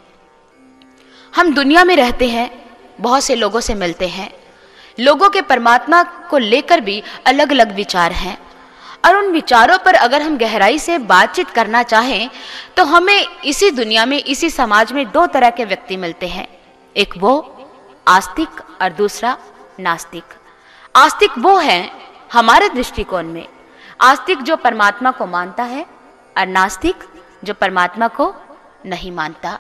[1.33, 2.49] हम दुनिया में रहते हैं,
[3.01, 4.31] बहुत से लोगों से मिलते हैं।
[4.97, 8.37] लोगों के परमात्मा को लेकर भी अलग अलग विचार हैं।
[9.05, 12.29] और उन विचारों पर अगर हम गहराई से बातचीत करना चाहें
[12.77, 16.47] तो हमें इसी दुनिया में, इसी समाज में दो तरह के व्यक्ति मिलते हैं।
[16.95, 17.60] एक वो
[18.11, 19.37] आस्तिक और दूसरा
[19.79, 20.33] नास्तिक।
[20.95, 21.91] आस्तिक वो है
[22.33, 23.47] हमारे दृष्टिकोण में।
[24.01, 25.85] आस्तिक जो परमात्मा को मानता है
[26.35, 27.03] और नास्तिक
[27.43, 28.33] जो परमात्मा को
[28.85, 29.57] नहीं मानता।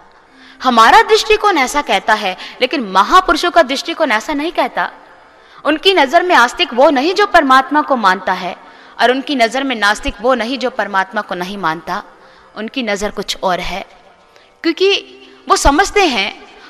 [0.61, 4.89] हमारा दृष्टिकोण ऐसा कहता है, लेकिन महापुरुषों का दृष्टिकोण ऐसा नहीं कहता।
[5.65, 8.55] उनकी नज़र में आस्तिक वो नहीं जो परमात्मा को मानता है,
[9.01, 12.03] और उनकी नज़र में नास्तिक वो नहीं जो परमात्मा को नहीं मानता।
[12.55, 13.85] उनकी नज़र कुछ और है,
[14.63, 14.93] क्योंकि
[15.49, 16.29] वो समझते हैं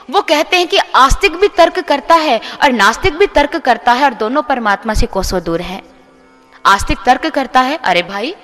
[0.09, 4.05] वो कहते हैं कि आस्तिक भी तर्क करता है और नास्तिक भी तर्क करता है
[4.05, 5.81] और दोनों परमात्मा से कोसों दूर है।
[6.65, 8.35] आस्तिक तर्क करता है, अरे भाई,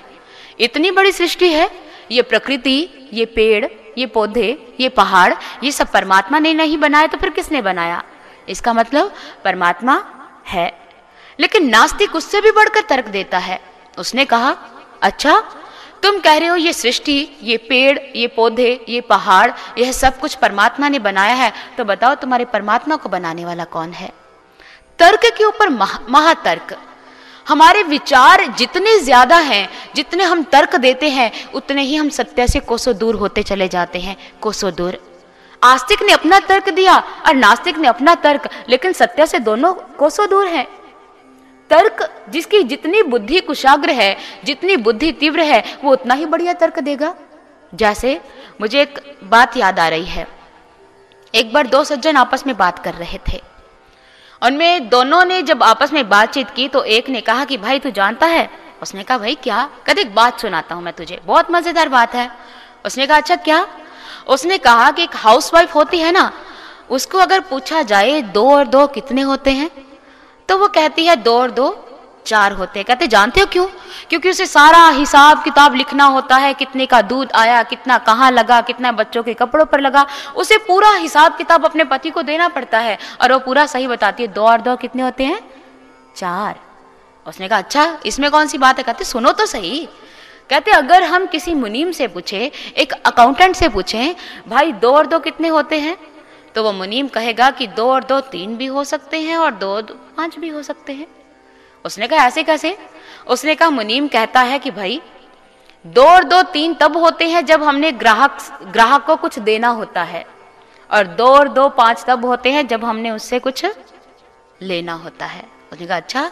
[0.60, 1.70] इतनी बड़ी सृष्टि है,
[2.10, 3.66] ये प्रकृति, ये पेड़,
[3.98, 8.02] ये पौधे, ये पहाड़, ये सब परमात्मा ने नहीं बनाया तो फिर किसने बनाया?
[8.48, 10.04] इसका मतलब परमात्मा
[10.46, 10.78] है।
[11.40, 13.60] लेकिन नास्तिक उससे भी बढ़कर तर्क देता है।
[13.98, 14.56] उसने कहा
[15.02, 15.44] अच्छा
[16.02, 20.34] तुम कह रहे हो ये सृष्टि, ये पेड़, ये पौधे, ये पहाड़, यह सब कुछ
[20.36, 24.12] परमात्मा ने बनाया है तो बताओ तुम्हारे परमात्मा को बनाने वाला कौन है?
[24.98, 26.76] तर्क के ऊपर महातर्क।
[27.46, 32.60] हमारे विचार जितने ज़्यादा हैं, जितने हम तर्क देते हैं, उतने ही हम सत्य से
[32.60, 34.98] कोसों दूर होते चले जाते हैं, कोसों दूर।
[35.62, 40.28] आस्तिक ने अपना तर्क दिया और नास्तिक ने अपना तर्क, लेकिन सत्य से दोनों कोसों
[40.30, 40.66] दूर हैं।
[41.70, 46.78] तर्क जिसकी जितनी बुद्धि कुशाग्र है, जितनी बुद्धि तीव्र है, वो उतना ही बढ़िया तर्क
[46.78, 47.14] देगा।
[47.74, 48.20] जैसे
[48.60, 50.28] मुझे एक बात याद आ रही है।
[51.34, 53.42] एक बार दो सज्जन आपस में बात कर रहे थे।
[54.42, 57.90] उनमें दोनों ने जब आपस में बातचीत की तो एक ने कहा कि, भाई, तू
[57.90, 58.50] जानता है?
[58.82, 59.70] उसने कहा, भाई, क्या?
[59.86, 62.30] कहते एक बात सुनाता हूँ मैं तुझे। बहुत मज़ेदार बात है।
[62.86, 63.66] उसने कहा अच्छा क्या?
[64.28, 66.32] उसने कहा कि एक हाउसवाइफ होती है ना,
[66.90, 69.70] उसको अगर पूछा जाए, दो और दो कितने होते हैं?
[70.48, 71.84] तो वो कहती है, दो और दो,
[72.26, 73.66] चार होते हैं। कहते, जानते हो क्यों?
[74.08, 78.60] क्योंकि उसे सारा हिसाब किताब लिखना होता है, कितने का दूध आया, कितना कहाँ लगा,
[78.60, 80.06] कितना बच्चों के कपड़ों पर लगा।
[80.36, 84.22] उसे पूरा हिसाब किताब अपने पति को देना पड़ता है और वो पूरा सही बताती
[84.22, 85.50] है, दो और दो कितने होते हैं?
[86.16, 86.56] चार।
[87.26, 88.82] उसने कहा अच्छा इसमें कौन सी बात है?
[88.84, 89.88] कहते, सुनो तो सही।
[90.50, 94.16] कहते, अगर हम किसी मुनीम से पूछे, एक अकाउंटेंट से पूछे,
[94.48, 96.07] भाई, दो और दो कितने होते हैं?
[96.54, 99.80] तो वो मुनीम कहेगा कि दो और दो तीन भी हो सकते हैं और दो,
[99.82, 101.06] दो पाँच भी हो सकते हैं।
[101.84, 102.76] उसने कहा ऐसे कैसे?
[103.26, 105.00] उसने कहा मुनीम कहता है कि भाई
[105.86, 108.38] दो और दो तीन तब होते हैं जब हमने ग्राहक
[108.72, 110.24] ग्राहक को कुछ देना होता है
[110.90, 113.64] और दो और दो पाँच तब होते हैं जब हमने उससे कुछ
[114.62, 116.30] लेना होता है। उसने कहा अच्छा।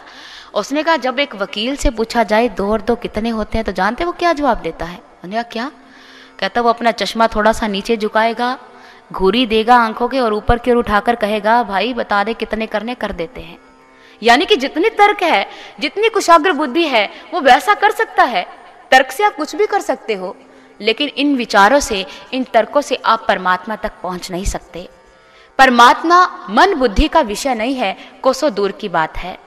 [0.53, 3.71] उसने कहा जब एक वकील से पूछा जाए दो और दो कितने होते हैं तो
[3.71, 4.97] जानते वो क्या जवाब देता है?
[4.97, 5.71] उसने कहा क्या?
[6.39, 8.57] कहता वो अपना चश्मा थोड़ा सा नीचे झुकाएगा
[9.13, 12.95] घूरी देगा आँखों के और ऊपर की ओर उठाकर कहेगा, भाई, बता दे कितने करने
[12.95, 13.57] कर देते हैं।
[14.23, 18.47] यानी कि जितनी तर्क है, जितनी कुशाग्र बुद्धि है, वो वैसा कर सकता है।
[18.91, 20.37] तर्क से आप कुछ भी कर सकते हो,
[20.81, 24.89] लेकिन इन विचारों से, इन तर्कों से आप परमात्मा तक पहुँच नहीं सकते।
[25.57, 29.37] परमात्मा मन बुद्धि का विषय नहीं है, कोसों दूर की बात है।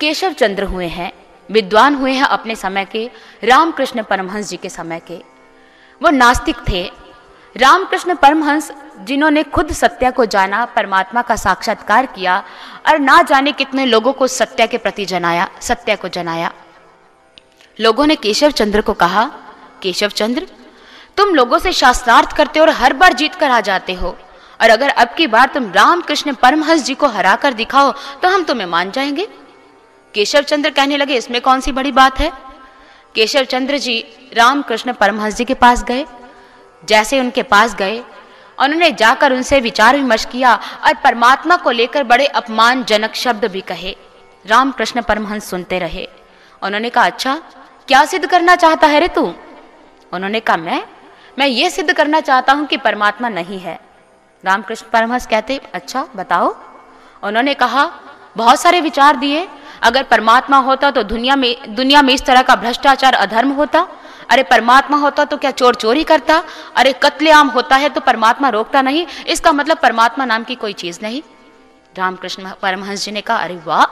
[0.00, 1.12] केशव चंद्र हुए हैं,
[1.50, 3.10] विद्वान हुए हैं अपने समय के,
[3.44, 5.16] रामकृष्ण परमहंस जी के समय के।
[6.02, 6.90] वो नास्तिक थे
[7.56, 12.44] रामकृष्ण परमहंस, जिन्होंने खुद सत्य को जाना, परमात्मा का साक्षात्कार किया,
[12.88, 16.52] और ना जाने कितने लोगों को सत्य के प्रति जनाया, सत्य को जनाया।
[17.80, 19.24] लोगों ने केशव चंद्र को कहा,
[19.82, 20.46] केशव चंद्र,
[21.16, 24.16] तुम लोगों से शास्त्रार्थ करते हो और हर बार जीत कर आ जाते हो।
[24.60, 28.44] और अगर अब की बार तुम रामकृष्ण परमहंस जी को हरा कर दिखाओ तो हम
[28.44, 29.26] तुम्हें मान जाएँगे।
[30.14, 32.30] केशव चंद्र कहने लगे, इसमें कौन सी बड़ी बात है?
[33.14, 34.04] केशव चंद्र जी
[34.36, 36.04] रामकृष्ण परमहंस जी के पास गए।
[36.82, 37.98] जैसे उनके पास गए
[38.58, 40.54] उन्होंने जाकर उनसे विचार विमर्श किया
[40.86, 43.96] और परमात्मा को लेकर बड़े अपमानजनक शब्द भी कहे।
[44.44, 46.08] रामकृष्ण परमहंस सुनते रहे।
[46.62, 47.34] उन्होंने कहा अच्छा
[47.88, 49.22] क्या सिद्ध करना चाहता है रे तू?
[50.12, 50.82] उन्होंने कहा, मैं
[51.38, 53.78] मैं ये सिद्ध करना चाहता हूँ कि परमात्मा नहीं है।
[54.44, 56.54] रामकृष्ण परमहंस कहते अच्छा बताओ।
[57.22, 57.84] उन्होंने कहा,
[58.36, 59.48] बहुत सारे विचार दिए।
[59.82, 63.86] अगर परमात्मा होता तो दुनिया में दुनिया में इस तरह का भ्रष्टाचार, अधर्म होता।
[64.30, 66.42] अरे परमात्मा होता तो क्या चोर चोरी करता?
[66.76, 70.98] अरे कत्लेआम होता है तो परमात्मा रोकता नहीं। इसका मतलब परमात्मा नाम की कोई चीज़
[71.02, 71.22] नहीं।
[71.98, 73.84] रामकृष्ण परमहंस जी ने कहा, अरे वाह,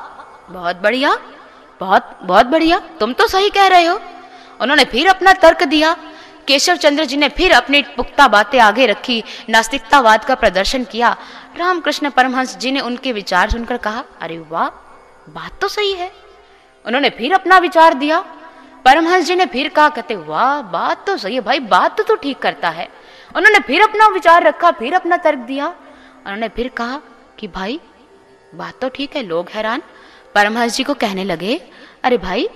[0.52, 1.16] बहुत बढ़िया,
[1.80, 4.00] बहुत बहुत बढ़िया। तुम तो सही कह रहे हो।
[4.60, 5.96] उन्होंने फिर अपना तर्क दिया।
[6.48, 11.16] केशव चंद्र जी ने फिर अपनी पुख्ता बातें आगे रखी, नास्तिकतावाद का प्रदर्शन किया।
[11.58, 14.68] रामकृष्ण परमहंस जी ने उनके विचार सुनकर कहा, अरे वाह,
[15.28, 16.12] बात तो सही है।
[16.86, 18.24] उन्होंने फिर अपना विचार दिया।
[18.84, 22.38] परमहंस जी ने फिर कहा कहते वाह बात तो सही है भाई बात तो, ठीक
[22.38, 22.88] करता है।
[23.36, 27.00] उन्होंने फिर अपना विचार रखा फिर अपना तर्क दिया। उन्होंने फिर कहा
[27.38, 27.80] कि भाई
[28.52, 29.82] बात तो ठीक है लोग हैरान।
[30.34, 31.60] परमहंस जी को कहने लगे
[32.04, 32.48] अरे भाई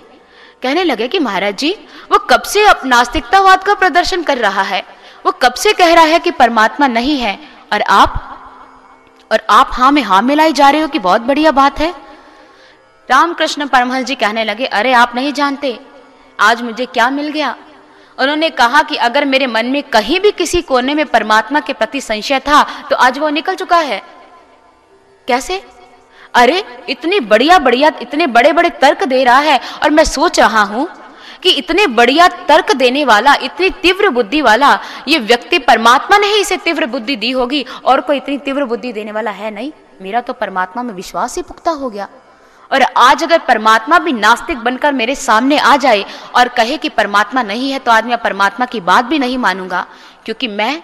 [0.63, 1.71] कहने लगे कि महाराज जी
[2.11, 4.83] वो कब से नास्तिकतावाद का प्रदर्शन कर रहा है?
[5.25, 7.37] वो कब से कह रहा है कि परमात्मा नहीं है?
[7.73, 8.29] और आप
[9.31, 11.93] और आप हाँ में हाँ मिलाई जा रहे हो कि बहुत बढ़िया बात है?
[13.09, 15.79] रामकृष्ण परमहंस जी कहने लगे अरे आप नहीं जानते
[16.43, 17.55] आज मुझे क्या मिल गया?
[18.17, 22.01] उन्होंने कहा कि अगर मेरे मन में कहीं भी किसी कोने में परमात्मा के प्रति
[22.01, 24.01] संशय था तो आज वो निकल चुका है।
[25.27, 25.63] कैसे?
[26.33, 30.63] अरे, इतनी बढ़िया बढ़िया इतने बड़े बड़े तर्क दे रहा है, और मैं सोच रहा
[30.63, 30.87] हूँ
[31.43, 36.41] कि इतने बढ़िया तर्क देने वाला, इतनी तीव्र बुद्धि वाला, ये व्यक्ति परमात्मा ने ही
[36.41, 39.71] इसे तीव्र बुद्धि दी होगी, और कोई इतनी तीव्र बुद्धि देने वाला है नहीं?
[40.01, 42.07] मेरा तो परमात्मा में विश्वास ही पुख्ता हो गया।
[42.73, 46.05] और आज अगर परमात्मा भी नास्तिक बनकर मेरे सामने आ जाए
[46.35, 49.85] और कहे कि परमात्मा नहीं है तो आज मैं परमात्मा की बात भी नहीं मानूँगा।
[50.25, 50.81] क्योंकि मैं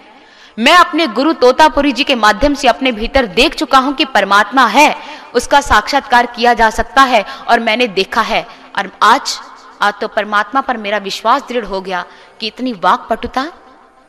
[0.58, 4.66] मैं अपने गुरु तोतापुरी जी के माध्यम से अपने भीतर देख चुका हूँ कि परमात्मा
[4.66, 4.94] है
[5.34, 8.46] उसका साक्षात्कार किया जा सकता है और मैंने देखा है।
[8.78, 9.38] और आज
[9.82, 12.04] आज तो परमात्मा पर मेरा विश्वास दृढ़ हो गया
[12.40, 13.46] कि इतनी वाक पटुता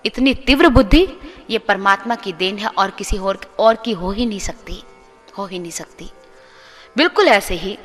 [0.05, 1.07] इतनी तीव्र बुद्धि
[1.49, 4.83] ये परमात्मा की देन है और किसी और, और की हो ही नहीं सकती
[5.37, 6.09] हो ही नहीं सकती।
[6.95, 7.77] बिल्कुल ऐसे ही।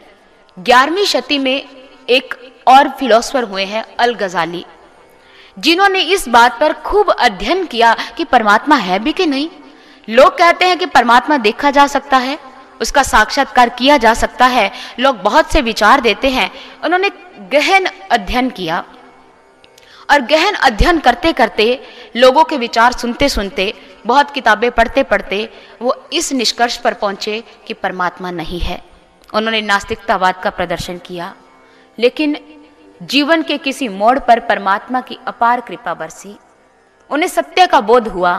[0.57, 1.69] ग्यारहवीं शती में
[2.09, 2.35] एक
[2.67, 4.65] और फिलोसफर हुए हैं अल गजाली
[5.59, 9.49] जिन्होंने इस बात पर खूब अध्ययन किया कि परमात्मा है भी कि नहीं।
[10.09, 12.39] लोग कहते हैं कि परमात्मा देखा जा सकता है,
[12.81, 16.51] उसका साक्षात्कार किया जा सकता है। लोग बहुत से विचार देते हैं।
[16.85, 17.11] उन्होंने
[17.53, 18.85] गहन अध्ययन किया।
[20.11, 21.83] और गहन अध्ययन करते करते
[22.17, 23.73] लोगों के विचार सुनते सुनते
[24.07, 25.49] बहुत किताबें पढ़ते पढ़ते
[25.83, 28.83] वो इस निष्कर्ष पर पहुँचे कि परमात्मा नहीं है।
[29.35, 31.35] उन्होंने नास्तिकतावाद का प्रदर्शन किया,
[31.99, 32.37] लेकिन
[33.03, 36.37] जीवन के किसी मोड़ पर परमात्मा की अपार कृपा बरसी।
[37.11, 38.37] उन्हें सत्य का बोध हुआ।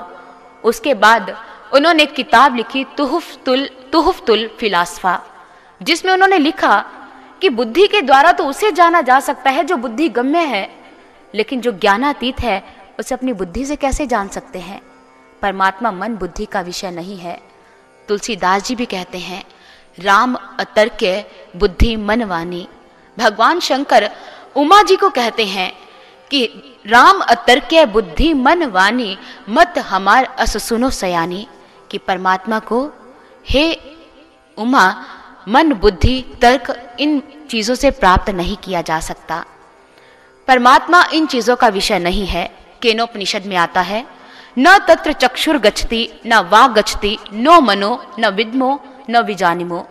[0.63, 1.35] उसके बाद
[1.73, 5.21] उन्होंने किताब लिखी तुहुफ तुल तुहुफ तुल फिलासफा,
[5.81, 6.79] जिसमें उन्होंने लिखा
[7.41, 10.69] कि बुद्धि के द्वारा तो उसे जाना जा सकता है जो बुद्धि गम्य है,
[11.33, 12.63] लेकिन जो ज्ञानातीत है,
[12.99, 14.81] उसे अपनी बुद्धि से कैसे जान सकते हैं?
[15.41, 17.39] परमात्मा मन बुद्धि का विषय नहीं है।
[18.07, 19.43] तुलसीदास जी भी कहते हैं
[19.99, 22.67] राम अतर्क्य, बुद्धि मनवानी।
[23.17, 24.09] भगवान शंकर
[24.55, 25.71] उमा जी को कहते हैं
[26.31, 26.45] कि
[26.87, 29.17] राम अतर्क्य, बुद्धि मन वानी
[29.49, 31.47] मत हमार अस सुनो सयानी,
[31.91, 32.91] कि परमात्मा को,
[33.49, 33.79] हे
[34.57, 35.05] उमा,
[35.47, 39.45] मन, बुद्धि, तर्क इन चीज़ों से प्राप्त नहीं किया जा सकता।
[40.47, 44.05] परमात्मा इन चीज़ों का विषय नहीं है, केनोपनिषद में आता है,
[44.59, 49.87] न तत्र चक्षुर गच्छति न वाग गच्छति नो मनो, न विद्मो न विजानिमो।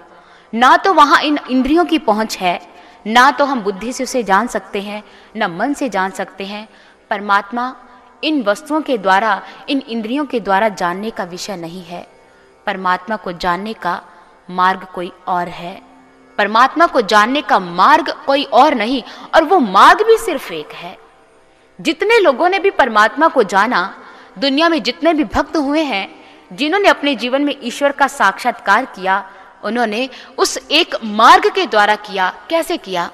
[0.55, 2.61] ना तो वहाँ इन इंद्रियों की पहुँच है,
[3.07, 5.02] ना तो हम बुद्धि से उसे जान सकते हैं,
[5.37, 6.68] न मन से जान सकते हैं।
[7.11, 7.76] परमात्मा
[8.24, 12.07] इन वस्तुओं के द्वारा, इन इंद्रियों के द्वारा जानने का विषय नहीं है।
[12.66, 14.02] परमात्मा को जानने का
[14.50, 15.83] मार्ग कोई और है।
[16.38, 19.02] परमात्मा को जानने का मार्ग कोई और नहीं,
[19.35, 20.98] और वो मार्ग भी सिर्फ़ एक है।
[21.81, 23.94] जितने लोगों ने भी परमात्मा को जाना,
[24.38, 29.30] दुनिया में जितने भी भक्त हुए हैं जिन्होंने अपने जीवन में ईश्वर का साक्षात्कार किया,
[29.64, 33.11] उन्होंने उस एक मार्ग के द्वारा किया। कैसे किया?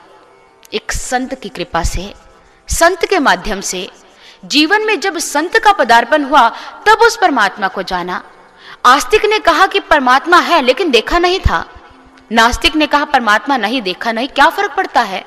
[0.72, 2.14] एक संत की कृपा से,
[2.68, 3.90] संत के माध्यम से।
[4.44, 6.48] जीवन में जब संत का पदार्पण हुआ,
[6.86, 8.24] तब उस परमात्मा को जाना।
[8.86, 11.68] आस्तिक ने कहा कि परमात्मा है, लेकिन देखा नहीं था।
[12.32, 15.24] नास्तिक ने कहा, परमात्मा नहीं, देखा नहीं। क्या फ़र्क पड़ता है?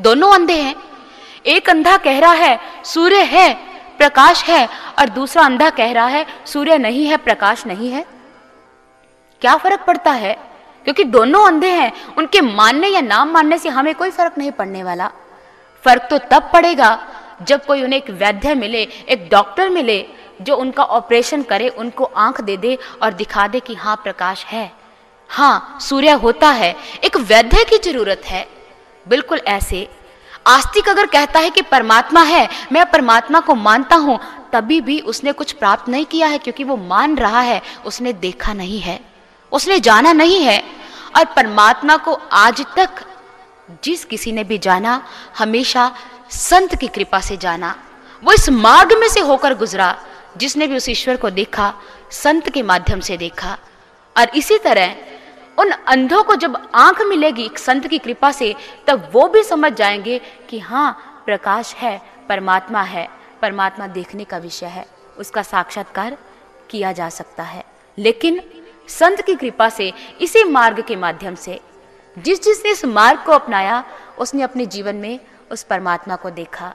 [0.00, 0.76] दोनों अंधे हैं।
[1.46, 3.73] एक अंधा कह रहा है, सूर्य है।
[4.04, 8.04] प्रकाश है और दूसरा अंधा कह रहा है, सूर्य नहीं है, प्रकाश नहीं है?
[9.40, 10.34] क्या फ़र्क पड़ता है?
[10.84, 14.82] क्योंकि दोनों अंधे हैं, उनके मानने या नाम मानने से हमें कोई फ़र्क नहीं पड़ने
[14.82, 15.10] वाला।
[15.84, 17.06] फ़र्क तो तब पड़ेगा
[17.42, 20.06] जब कोई उन्हें एक वैद्य मिले, एक डॉक्टर मिले,
[20.42, 24.72] जो उनका ऑपरेशन करे, उनको आँख दे दे और दिखा दे कि हाँ प्रकाश है।
[25.28, 28.48] हाँ सूर्य होता है। एक वैद्य की ज़रूरत है।
[29.08, 29.88] बिल्कुल ऐसे
[30.46, 34.20] आस्तिक अगर कहता है कि परमात्मा है, मैं परमात्मा को मानता हूँ,
[34.52, 38.52] तभी भी उसने कुछ प्राप्त नहीं किया है क्योंकि वो मान रहा है, उसने देखा
[38.52, 39.00] नहीं है।
[39.52, 40.64] उसने जाना नहीं है।
[41.16, 42.90] और परमात्मा को आज तक
[43.84, 45.06] जिस किसी ने भी जाना,
[45.38, 45.92] हमेशा
[46.30, 47.76] संत की कृपा से जाना,
[48.24, 49.96] वो इस मार्ग में से होकर गुजरा,
[50.36, 51.74] जिसने भी उस ईश्वर को देखा,
[52.10, 53.58] संत के माध्यम से देखा।
[54.18, 54.96] और इसी तरह
[55.58, 58.54] उन अंधों को जब आँख मिलेगी संत की कृपा से,
[58.86, 63.08] तब वो भी समझ जाएँगे कि हाँ प्रकाश है, परमात्मा है।
[63.42, 64.86] परमात्मा देखने का विषय है।
[65.18, 66.18] उसका साक्षात्कार
[66.70, 67.64] किया जा सकता है।
[67.98, 68.40] लेकिन
[68.88, 71.60] संत की कृपा से, इसी मार्ग के माध्यम से,
[72.18, 73.84] जिस जिसने इस मार्ग को अपनाया,
[74.18, 76.74] उसने अपने जीवन में उस परमात्मा को देखा।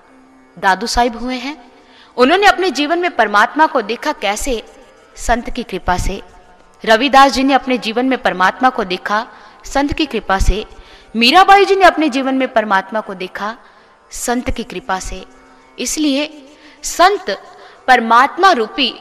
[0.59, 1.71] दादू साहिब हुए हैं।
[2.17, 4.63] उन्होंने अपने जीवन में परमात्मा को देखा कैसे?
[5.15, 6.21] संत की कृपा से।
[6.83, 9.25] रविदास जी ने अपने जीवन में परमात्मा को देखा,
[9.65, 10.65] संत की कृपा से।
[11.15, 13.55] मीराबाई जी ने अपने जीवन में परमात्मा को देखा,
[14.11, 15.23] संत की कृपा से।
[15.79, 16.47] इसलिए
[16.83, 17.29] संत
[17.87, 18.93] परमात्मा रूपी,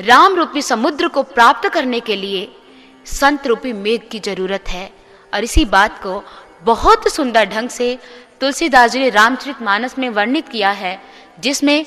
[0.00, 2.48] राम रूपी समुद्र को प्राप्त करने के लिए
[3.06, 4.90] संत रूपी मेघ की ज़रूरत है।
[5.32, 6.22] और इसी बात को
[6.62, 7.98] बहुत सुंदर ढंग से
[8.40, 11.00] तुलसीदास जी ने रामचरित मानस में वर्णित किया है,
[11.40, 11.84] जिसमें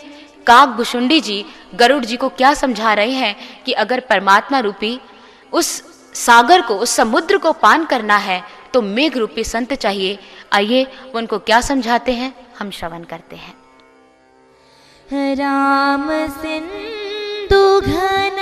[0.48, 5.00] काक भुषुंडी जी गरुड़ जी को क्या समझा रहे हैं कि अगर परमात्मा रूपी
[5.54, 5.68] उस
[6.16, 10.18] सागर को, उस समुद्र को पान करना है तो मेघ रूपी संत चाहिए।
[10.54, 10.86] आइए,
[11.16, 12.34] उनको क्या समझाते हैं?
[12.60, 13.54] हम श्रवण करते हैं।
[15.36, 18.38] राम सिंधु घन,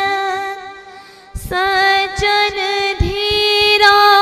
[1.38, 2.58] सजन
[3.00, 4.17] धीरा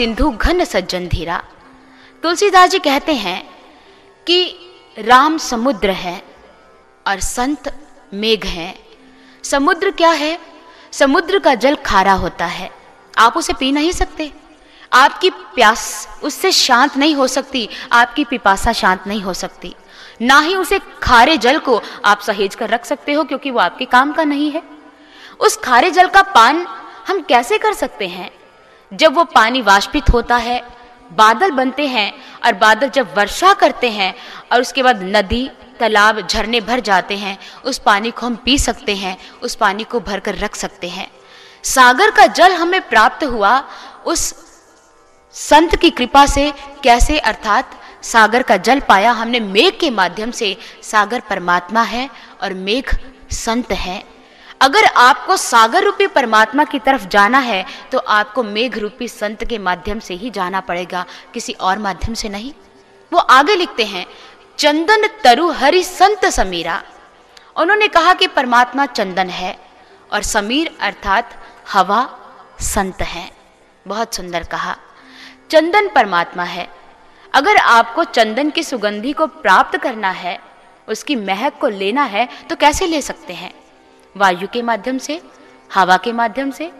[0.00, 1.42] सिंधु घन सज्जन धीरा।
[2.22, 3.50] तुलसीदास जी कहते हैं
[4.26, 4.56] कि
[4.98, 6.22] राम समुद्र है
[7.06, 8.78] और संत मेघ हैं।
[9.44, 10.38] समुद्र क्या है?
[10.92, 12.70] समुद्र का जल खारा होता है।
[13.18, 14.32] आप उसे पी नहीं सकते।
[14.92, 19.74] आपकी प्यास उससे शांत नहीं हो सकती। आपकी पिपासा शांत नहीं हो सकती।
[20.22, 23.84] ना ही उसे खारे जल को आप सहेज कर रख सकते हो क्योंकि वो आपके
[23.84, 24.62] काम का नहीं है।
[25.40, 26.66] उस खारे जल का पान
[27.08, 28.39] हम कैसे कर सकते हैं?
[28.92, 30.62] जब वो पानी वाष्पित होता है,
[31.12, 32.12] बादल बनते हैं
[32.46, 34.14] और बादल जब वर्षा करते हैं
[34.52, 35.50] और उसके बाद नदी,
[35.80, 40.00] तालाब झरने भर जाते हैं, उस पानी को हम पी सकते हैं, उस पानी को
[40.00, 41.10] भर कर रख सकते हैं।
[41.62, 43.62] सागर का जल हमें प्राप्त हुआ
[44.06, 44.34] उस
[45.32, 46.52] संत की कृपा से
[46.84, 47.70] कैसे, अर्थात
[48.02, 52.08] सागर का जल पाया हमने मेघ के माध्यम से। सागर परमात्मा है
[52.42, 52.84] और मेघ
[53.30, 54.19] संत है।
[54.60, 59.58] अगर आपको सागर रूपी परमात्मा की तरफ़ जाना है तो आपको मेघ रूपी संत के
[59.58, 62.52] माध्यम से ही जाना पड़ेगा, किसी और माध्यम से नहीं।
[63.12, 64.06] वो आगे लिखते हैं,
[64.58, 66.82] चंदन तरु हरि संत समीरा।
[67.56, 69.56] उन्होंने कहा कि परमात्मा चंदन है,
[70.12, 71.30] और समीर अर्थात
[71.72, 72.08] हवा
[72.60, 73.30] संत है।
[73.86, 74.76] बहुत सुंदर कहा।
[75.50, 76.68] चंदन परमात्मा है।
[77.34, 80.38] अगर आपको चंदन की सुगंधि को प्राप्त करना है,
[80.88, 83.52] उसकी महक को लेना है तो कैसे ले सकते हैं?
[84.16, 85.22] वायु के माध्यम से,
[85.74, 86.72] हवा के माध्यम से।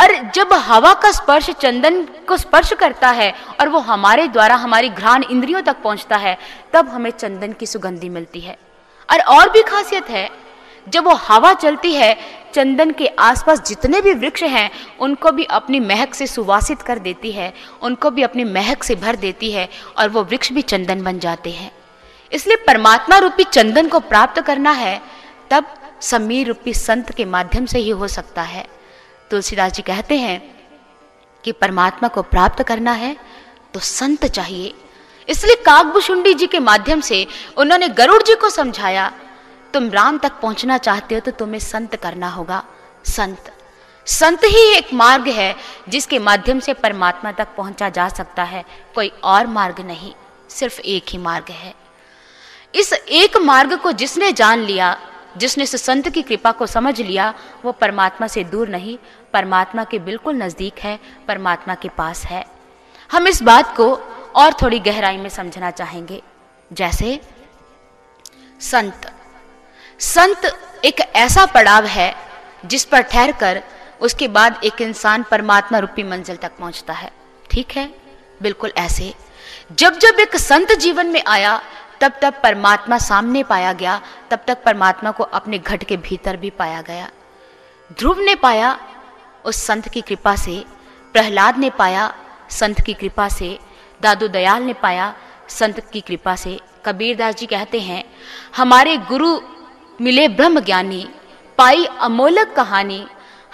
[0.00, 4.88] और जब हवा का स्पर्श चंदन को स्पर्श करता है और वो हमारे द्वारा, हमारी
[4.88, 6.38] घ्राण इंद्रियों तक पहुँचता है,
[6.72, 8.58] तब हमें चंदन की सुगंधि मिलती है।
[9.12, 10.30] और और भी खासियत है,
[10.88, 14.70] जब वो हवा चलती है, चंदन के आसपास जितने भी वृक्ष हैं,
[15.00, 19.16] उनको भी अपनी महक से सुवासित कर देती है, उनको भी अपनी महक से भर
[19.16, 19.68] देती है
[19.98, 21.72] और वो वृक्ष भी चंदन बन जाते हैं।
[22.32, 25.02] इसलिए परमात्मा रूपी चंदन को प्राप्त करना है,
[25.50, 25.64] तब
[26.02, 28.66] समीर रूपी संत के माध्यम से ही हो सकता है।
[29.30, 30.40] तुलसीदास जी कहते हैं
[31.44, 33.16] कि परमात्मा को प्राप्त करना है
[33.74, 34.74] तो संत चाहिए।
[35.28, 37.26] इसलिए काकभुशुंडी जी के माध्यम से
[37.56, 39.12] उन्होंने गरुड़ जी को समझाया,
[39.74, 42.62] तुम राम तक पहुँचना चाहते हो तो तुम्हें संत करना होगा,
[43.06, 43.52] संत।
[44.06, 45.54] संत ही एक मार्ग है
[45.88, 50.12] जिसके माध्यम से परमात्मा तक पहुँचा जा सकता है। कोई और मार्ग नहीं,
[50.50, 51.74] सिर्फ़ एक ही मार्ग है।
[52.74, 54.96] इस एक मार्ग को जिसने जान लिया
[55.36, 58.98] जिसने इस संत की कृपा को समझ लिया, वो परमात्मा से दूर नहीं,
[59.32, 62.46] परमात्मा के बिल्कुल नज़दीक है, परमात्मा के पास है।
[63.12, 63.94] हम इस बात को
[64.36, 66.22] और थोड़ी गहराई में समझना चाहेंगे।
[66.72, 67.20] जैसे,
[68.60, 69.12] संत।
[69.98, 72.16] संत एक ऐसा पड़ाव है,
[72.66, 73.62] जिस पर ठहर कर
[74.00, 77.12] उसके बाद एक इंसान परमात्मा रूपी मंजिल तक पहुँचता है।
[77.50, 77.94] ठीक है?
[78.42, 79.14] बिल्कुल ऐसे।
[79.72, 81.62] जब जब एक संत जीवन में आया
[82.02, 84.00] तब तक परमात्मा सामने पाया गया,
[84.30, 87.08] तब तक परमात्मा को अपने घट के भीतर भी पाया गया।
[87.98, 88.78] ध्रुव ने पाया
[89.44, 90.64] उस संत की कृपा से,
[91.12, 92.14] प्रहलाद ने पाया
[92.50, 93.58] संत की कृपा से,
[94.02, 95.14] दादू दयाल ने पाया
[95.48, 98.04] संत की कृपा से। कबीरदास जी कहते हैं,
[98.56, 99.40] हमारे गुरु
[100.00, 101.08] मिले ब्रह्म ज्ञानी
[101.58, 103.06] पाई अमोलक कहानी,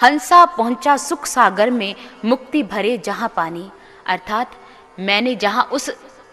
[0.03, 1.95] हंसा पहुँचा सुख सागर में
[2.25, 3.71] मुक्ति भरे जहाँ पानी।
[4.07, 4.51] अर्थात
[5.01, 5.91] मैंने जहाँ उस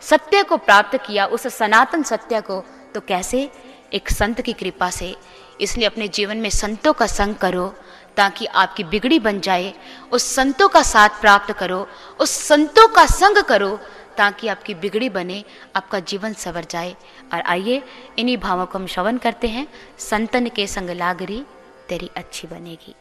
[0.10, 3.52] सत्य को प्राप्त किया, उस सनातन सत्य को तो कैसे?
[3.94, 5.16] एक संत की कृपा से।
[5.62, 7.76] इसलिए अपने जीवन में संतों का संग करो,
[8.18, 9.74] ताकि आपकी बिगड़ी बन जाए।
[10.12, 11.88] उस संतों का साथ प्राप्त करो,
[12.20, 13.80] उस संतों का संग करो,
[14.18, 15.44] ताकि आपकी बिगड़ी बने,
[15.76, 16.96] आपका जीवन सवर जाए।
[17.34, 17.84] और आइए,
[18.20, 21.46] इन्हीं भावों को हम श्रवण करते हैं। संतन के संग लागरी,
[21.90, 22.96] तेरी अच्छी बनेगी।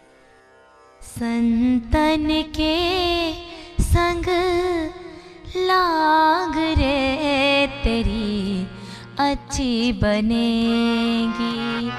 [1.03, 3.33] संतन के
[3.83, 4.25] संग
[5.57, 8.67] लाग रे तेरी
[9.21, 11.91] अच्छी बनेगी।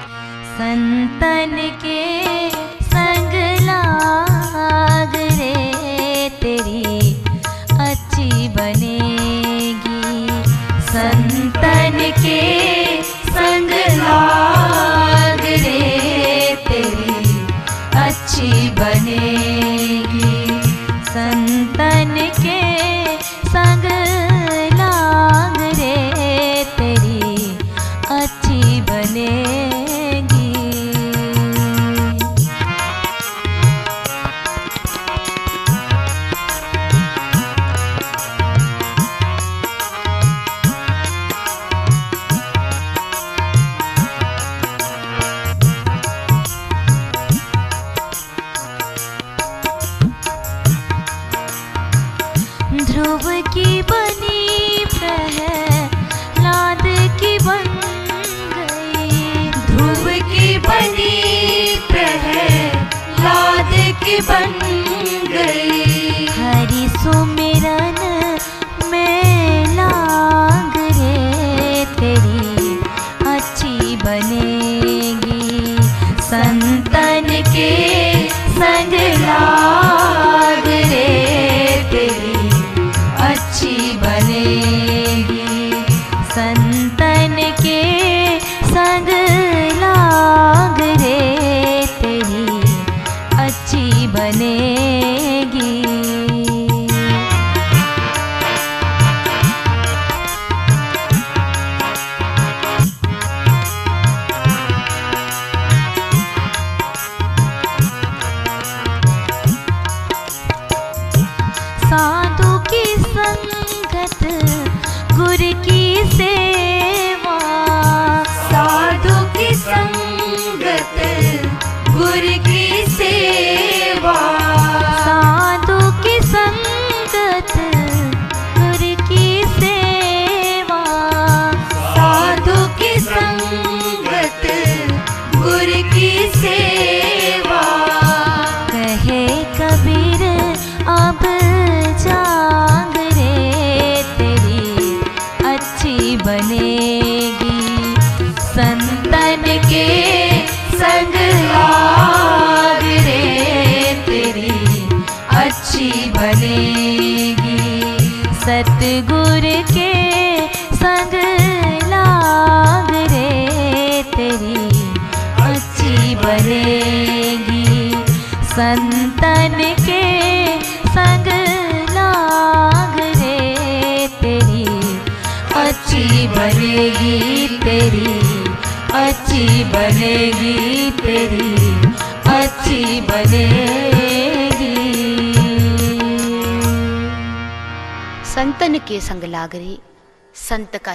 [0.58, 1.54] संतन
[1.84, 2.02] के
[2.82, 7.14] संग लाग रे तेरी
[7.80, 10.04] अच्छी बनेगी।
[10.92, 12.42] संतन के
[13.30, 13.70] संग
[14.02, 15.80] लाग रे
[16.68, 17.40] तेरी
[18.04, 19.75] अच्छी बनेगी।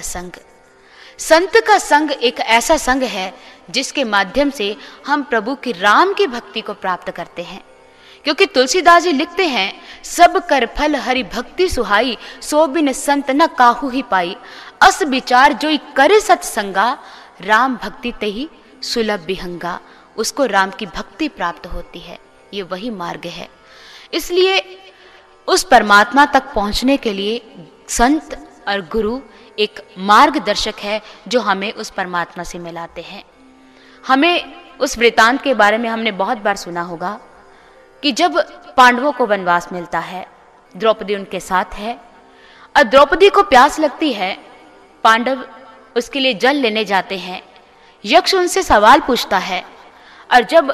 [0.02, 0.32] संग।
[1.20, 3.34] संत का संग एक ऐसा संग है
[3.70, 4.76] जिसके माध्यम से
[5.08, 7.64] हम प्रभु की राम की भक्ति को प्राप्त करते हैं।
[8.26, 9.74] क्योंकि तुलसीदास जी लिखते हैं,
[10.04, 14.36] सब कर फल हरि भक्ति सुहाई, सो बिन संत न काहू ही पाई।
[14.82, 16.98] अस विचार जो करे सत्संगा
[17.42, 18.50] राम भक्ति ते ही
[18.84, 19.80] सुलभ विहंगा
[20.18, 22.20] उसको राम की भक्ति प्राप्त होती है,
[22.54, 23.50] ये वही मार्ग है।
[24.14, 24.78] इसलिए
[25.48, 27.42] उस परमात्मा तक पहुँचने के लिए
[27.90, 28.38] संत
[28.68, 29.20] और गुरु
[29.62, 33.24] एक मार्गदर्शक है जो हमें उस परमात्मा से मिलाते हैं।
[34.08, 37.20] हमें उस वृतांत के बारे में हमने बहुत बार सुना होगा
[38.04, 38.40] कि जब
[38.78, 40.26] पांडवों को वनवास मिलता है,
[40.76, 41.94] द्रौपदी उनके साथ है,
[42.76, 44.38] और द्रौपदी को प्यास लगती है,
[45.04, 45.46] पांडव
[45.96, 47.42] उसके लिए जल लेने जाते हैं।
[48.06, 49.64] यक्ष उनसे सवाल पूछता है,
[50.34, 50.74] और जब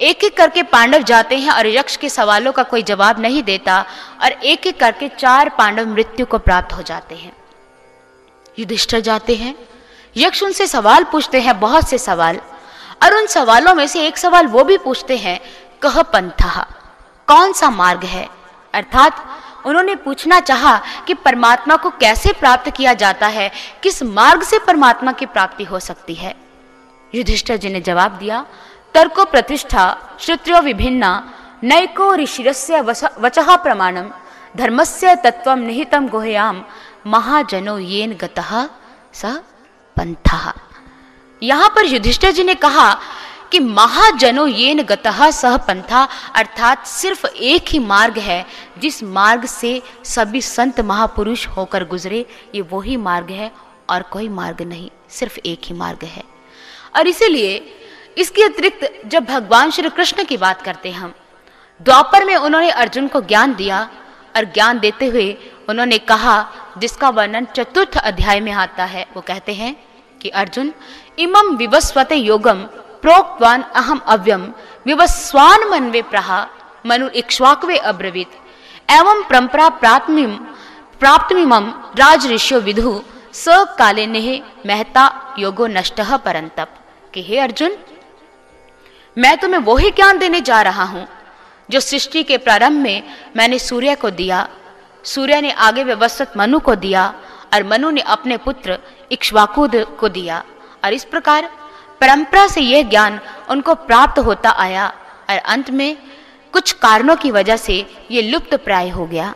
[0.00, 3.84] एक एक करके पांडव जाते हैं और यक्ष के सवालों का कोई जवाब नहीं देता,
[4.22, 7.32] और एक एक करके चार पांडव मृत्यु को प्राप्त हो जाते हैं।
[8.60, 9.54] युधिष्ठिर जाते हैं।
[10.16, 12.40] यक्ष उनसे सवाल पूछते हैं, बहुत से सवाल।
[13.02, 15.40] और उन सवालों में से एक सवाल वो भी पूछते हैं,
[15.82, 16.66] कह पंथा,
[17.26, 18.28] कौन सा मार्ग है?
[18.74, 19.24] अर्थात
[19.66, 23.50] उन्होंने पूछना चाहा कि परमात्मा को कैसे प्राप्त किया जाता है,
[23.82, 26.34] किस मार्ग से परमात्मा की प्राप्ति हो सकती है।
[27.14, 28.44] युधिष्ठर जी ने जवाब दिया,
[28.94, 31.32] तर्को प्रतिष्ठा, श्रुत्यो विभिन्ना,
[31.62, 32.80] नैको ऋषिरस्य
[33.20, 34.10] वचः प्रमाणम
[34.56, 36.64] धर्मस्य तत्व निहितम गुहयाम
[37.06, 38.68] महाजनो येन गतः
[39.14, 39.40] स
[39.96, 40.52] पंथा।
[41.42, 42.92] यहाँ पर युधिष्ठिर जी ने कहा
[43.52, 46.02] कि महाजनो येन गतः सह पंथा
[46.36, 48.44] अर्थात सिर्फ़ एक ही मार्ग है,
[48.78, 52.24] जिस मार्ग से सभी संत महापुरुष होकर गुजरे,
[52.54, 53.50] ये वही मार्ग है
[53.90, 56.22] और कोई मार्ग नहीं, सिर्फ़ एक ही मार्ग है।
[56.96, 57.56] और इसीलिए
[58.18, 61.12] इसके अतिरिक्त जब भगवान श्री कृष्ण की बात करते हम,
[61.80, 63.88] द्वापर में उन्होंने अर्जुन को ज्ञान दिया
[64.36, 65.36] और ज्ञान देते हुए
[65.68, 66.36] उन्होंने कहा,
[66.78, 69.74] जिसका वर्णन चतुर्थ अध्याय में आता है, वो कहते हैं
[70.20, 70.72] कि अर्जुन
[71.18, 72.62] इमम विवस्वते योगम
[73.02, 74.42] प्रोक्तवान अहम अव्यम
[74.86, 76.46] विवस्वान मनवे प्रहा
[76.86, 78.32] मनु इक्ष्वाकवे अब्रवीत।
[78.90, 80.36] एवं परंपरा प्राप्तमिम
[81.00, 83.00] प्राप्तमिमम राज ऋषि विधु
[83.34, 84.28] स काले नेह
[84.66, 85.04] महता
[85.38, 86.68] योगो नष्ट परंतप
[87.14, 87.76] कि हे अर्जुन,
[89.16, 91.06] मैं तुम्हें वही ज्ञान देने जा रहा हूँ,
[91.68, 93.02] जो सृष्टि के प्रारंभ में
[93.36, 94.48] मैंने सूर्य को दिया
[95.04, 97.06] सूर्य ने आगे व्यवस्थित मनु को दिया
[97.54, 98.78] और मनु ने अपने पुत्र
[99.12, 99.68] इक्ष्वाकु
[100.00, 100.42] को दिया।
[100.84, 101.50] और इस प्रकार
[102.00, 103.20] परंपरा से यह ज्ञान
[103.50, 104.86] उनको प्राप्त होता आया
[105.30, 105.96] और अंत में
[106.52, 107.74] कुछ कारणों की वजह से
[108.10, 109.34] ये लुप्त प्राय हो गया।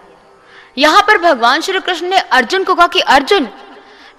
[0.78, 3.48] यहाँ पर भगवान श्री कृष्ण ने अर्जुन को कहा कि अर्जुन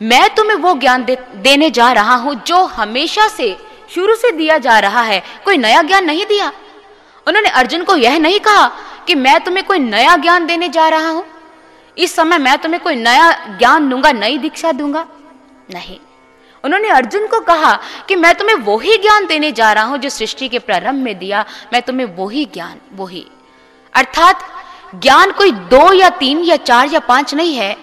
[0.02, 3.56] मैं तुम्हें वो ज्ञान दे, देने जा रहा हूँ जो हमेशा से
[3.96, 6.52] शुरू से दिया जा रहा है। कोई नया ज्ञान नहीं दिया?
[7.28, 8.68] उन्होंने अर्जुन को यह नहीं कहा
[9.08, 11.26] कि मैं तुम्हें कोई नया ज्ञान देने जा रहा हूँ।
[11.98, 15.08] इस समय मैं तुम्हें कोई नया ज्ञान दूँगा नई दीक्षा दूँगा?
[15.72, 16.00] नहीं।
[16.64, 20.48] उन्होंने अर्जुन को कहा कि मैं तुम्हें वही ज्ञान देने जा रहा हूँ जो सृष्टि
[20.50, 23.26] के प्रारंभ में दिया। मैं तुम्हें वही ज्ञान वही।
[23.94, 24.44] अर्थात
[24.96, 27.76] ज्ञान कोई दो या तीन या चार या पाँच नहीं है।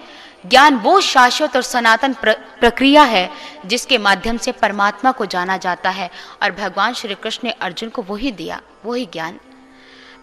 [0.47, 3.31] ज्ञान वो शाश्वत और सनातन प्र, प्रक्रिया है
[3.67, 6.11] जिसके माध्यम से परमात्मा को जाना जाता है
[6.43, 9.39] और भगवान श्री कृष्ण ने अर्जुन को वही दिया वही ज्ञान।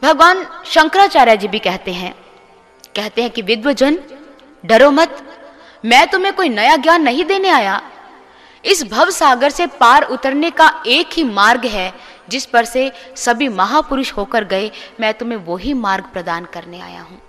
[0.03, 2.13] भगवान शंकराचार्य जी भी कहते हैं
[2.95, 3.99] कहते हैं कि विद्वजन,
[4.65, 5.39] डरो मत।
[5.85, 7.81] मैं तुम्हें कोई नया ज्ञान नहीं देने आया।
[8.65, 11.93] इस भव सागर से पार उतरने का एक ही मार्ग है,
[12.29, 17.21] जिस पर से सभी महापुरुष होकर गए। मैं तुम्हें वही मार्ग प्रदान करने आया हूँ।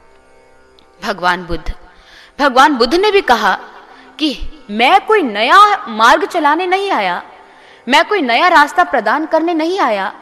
[1.03, 1.75] भगवान बुद्ध।
[2.39, 3.55] भगवान बुद्ध ने भी कहा
[4.19, 4.39] कि
[4.71, 7.23] मैं कोई नया मार्ग चलाने नहीं आया।
[7.89, 10.20] मैं कोई नया रास्ता प्रदान करने नहीं आया।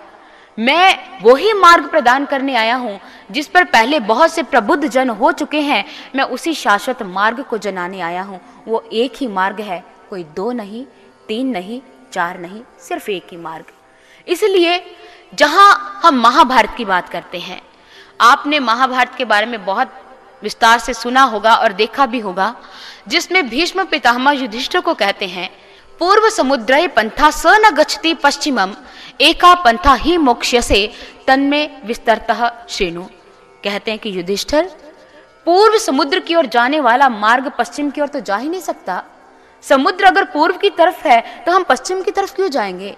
[0.59, 2.99] मैं वही मार्ग प्रदान करने आया हूँ,
[3.31, 5.85] जिस पर पहले बहुत से प्रबुद्ध जन हो चुके हैं।
[6.17, 10.51] मैं उसी शाश्वत मार्ग को जनाने आया हूँ। वो एक ही मार्ग है, कोई दो
[10.53, 10.85] नहीं,
[11.29, 11.81] तीन नहीं,
[12.13, 13.73] चार नहीं, सिर्फ़ एक ही मार्ग।
[14.27, 14.83] इसलिए,
[15.35, 17.61] जहाँ हम महाभारत की बात करते हैं,
[18.21, 19.93] आपने महाभारत के बारे में बहुत
[20.43, 22.55] विस्तार से सुना होगा और देखा भी होगा,
[23.09, 25.51] जिसमें भीष्म पितामह युधिष्ठिर को कहते हैं
[25.99, 28.75] पूर्व समुद्र पंथा स न गच्छति पश्चिमम,
[29.21, 30.91] एका पंथा ही मोक्ष से
[31.27, 33.03] तन्मे विस्तरत श्रेणु
[33.65, 34.65] कहते हैं कि युधिष्ठिर
[35.47, 39.03] पूर्व समुद्र की ओर जाने वाला मार्ग पश्चिम की ओर तो जा ही नहीं सकता।
[39.63, 42.97] समुद्र अगर पूर्व की तरफ़ है तो हम पश्चिम की तरफ़ क्यों जाएँगे?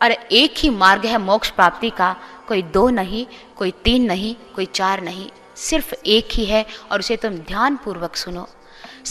[0.00, 2.14] अरे, एक ही मार्ग है मोक्ष प्राप्ति का,
[2.48, 3.26] कोई दो नहीं,
[3.56, 8.16] कोई तीन नहीं, कोई चार नहीं, सिर्फ़ एक ही है, और उसे तुम ध्यान पूर्वक
[8.16, 8.48] सुनो।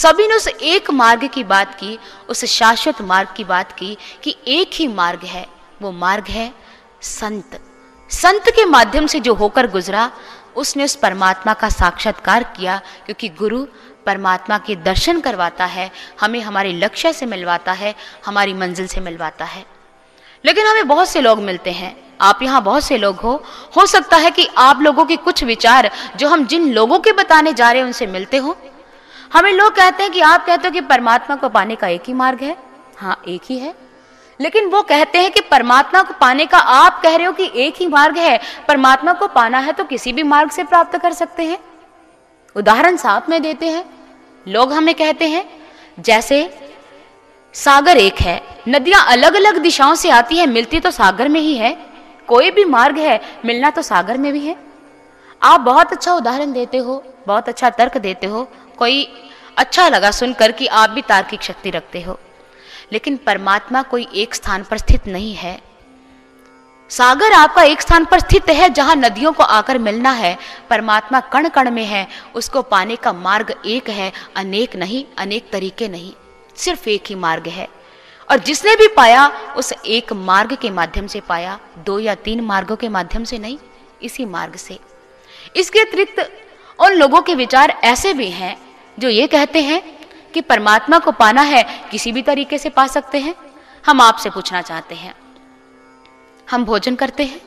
[0.01, 4.37] सभी ने उस एक मार्ग की बात की, उस शाश्वत मार्ग की बात की कि
[4.47, 5.47] एक ही मार्ग है,
[5.81, 6.53] वो मार्ग है
[7.01, 7.59] संत।
[8.09, 10.11] संत के माध्यम से जो होकर गुजरा,
[10.55, 13.65] उसने उस परमात्मा का साक्षात्कार किया, क्योंकि गुरु
[14.05, 15.91] परमात्मा के दर्शन करवाता है,
[16.21, 17.95] हमें हमारे लक्ष्य से मिलवाता है,
[18.25, 19.65] हमारी मंजिल से मिलवाता है।
[20.45, 23.43] लेकिन हमें बहुत से लोग मिलते हैं। आप यहाँ बहुत से लोग हो।
[23.77, 27.53] हो सकता है कि आप लोगों के कुछ विचार जो हम जिन लोगों के बताने
[27.53, 28.57] जा रहे हैं उनसे मिलते हो।
[29.33, 32.13] हमें लोग कहते हैं कि आप कहते हो कि परमात्मा को पाने का एक ही
[32.13, 32.57] मार्ग है।
[32.97, 33.73] हाँ एक ही है।
[34.39, 37.75] लेकिन वो कहते हैं कि परमात्मा को पाने का आप कह रहे हो कि एक
[37.77, 41.43] ही मार्ग है। परमात्मा को पाना है तो किसी भी मार्ग से प्राप्त कर सकते
[41.43, 41.57] हैं।
[42.55, 43.83] उदाहरण साथ में देते हैं।
[44.47, 45.45] लोग हमें कहते हैं,
[45.99, 46.59] जैसे
[47.53, 51.55] सागर एक है। नदियाँ अलग अलग दिशाओं से आती है, मिलती तो सागर में ही
[51.57, 51.77] है।
[52.27, 54.55] कोई भी मार्ग है, मिलना तो सागर में भी है।
[55.43, 58.47] आप बहुत अच्छा उदाहरण देते हो, बहुत अच्छा तर्क देते हो
[58.77, 59.23] कोई
[59.57, 62.19] अच्छा लगा सुनकर कि आप भी तार्किक शक्ति रखते हो।
[62.91, 65.61] लेकिन परमात्मा कोई एक स्थान पर स्थित नहीं है।
[66.89, 70.37] सागर आपका एक स्थान पर स्थित है जहाँ नदियों को आकर मिलना है।
[70.69, 75.87] परमात्मा कण कण में है। उसको पाने का मार्ग एक है। अनेक नहीं, अनेक तरीके
[75.87, 76.13] नहीं।
[76.55, 77.67] सिर्फ़ एक ही मार्ग है।
[78.31, 82.75] और जिसने भी पाया, उस एक मार्ग के माध्यम से पाया। दो या तीन मार्गों
[82.75, 83.57] के माध्यम से नहीं,
[84.01, 84.79] इसी मार्ग से।
[85.55, 86.31] इसके अतिरिक्त
[86.79, 88.66] उन लोगों के विचार ऐसे भी हैं
[88.99, 89.81] जो ये कहते हैं
[90.33, 93.35] कि परमात्मा को पाना है, किसी भी तरीके से पा सकते हैं।
[93.85, 95.15] हम आपसे पूछना चाहते हैं।
[96.51, 97.41] हम भोजन करते हैं,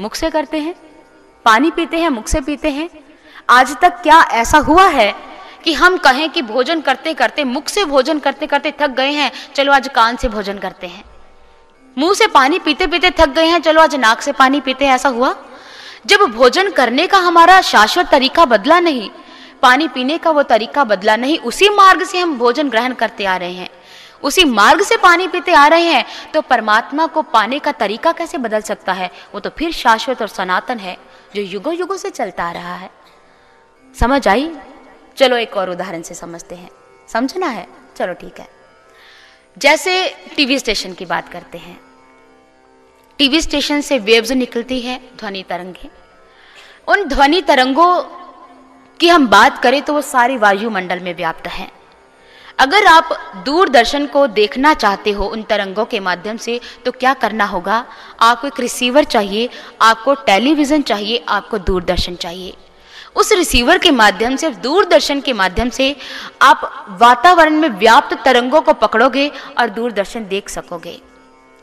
[0.00, 0.74] मुख से करते हैं,
[1.44, 2.90] पानी पीते हैं, मुख से पीते हैं।
[3.50, 5.14] आज तक क्या ऐसा हुआ है
[5.64, 9.32] कि हम कहें कि भोजन करते करते, मुख से भोजन करते करते थक गए हैं,
[9.54, 11.04] चलो आज कान से भोजन करते हैं।
[11.98, 14.94] मुँह से पानी पीते पीते थक गए हैं, चलो आज नाक से पानी पीते हैं,
[14.94, 15.36] ऐसा हुआ?
[16.06, 19.10] जब भोजन करने का हमारा शाश्वत तरीका बदला नहीं
[19.62, 23.36] पानी पीने का वो तरीका बदला नहीं। उसी मार्ग से हम भोजन ग्रहण करते आ
[23.36, 23.68] रहे हैं।
[24.22, 28.38] उसी मार्ग से पानी पीते आ रहे हैं तो परमात्मा को पाने का तरीका कैसे
[28.38, 29.10] बदल सकता है?
[29.34, 30.96] वो तो फिर शाश्वत और सनातन है,
[31.34, 32.90] जो युगों युगों से चलता आ रहा है।
[33.94, 34.50] समझ आई?
[35.16, 36.70] चलो एक और उदाहरण से समझते हैं।
[37.08, 37.66] समझना है?
[37.96, 38.48] चलो ठीक है।
[39.56, 41.80] जैसे टीवी स्टेशन की बात करते हैं।
[43.18, 45.88] टीवी स्टेशन से वेव्स निकलती है ध्वनि तरंगे।
[46.88, 48.19] उन ध्वनि तरंगों
[49.00, 51.70] की हम बात करें तो वो सारी वायुमंडल में व्याप्त है।
[52.58, 53.08] अगर आप
[53.44, 57.84] दूरदर्शन को देखना चाहते हो उन तरंगों के माध्यम से तो क्या करना होगा?
[58.20, 59.48] आपको एक रिसीवर चाहिए,
[59.82, 62.54] आपको टेलीविज़न चाहिए, आपको दूरदर्शन चाहिए।
[63.16, 65.94] उस रिसीवर के माध्यम से, दूरदर्शन के माध्यम से
[66.42, 71.00] आप वातावरण में व्याप्त तरंगों को पकड़ोगे और दूरदर्शन देख सकोगे।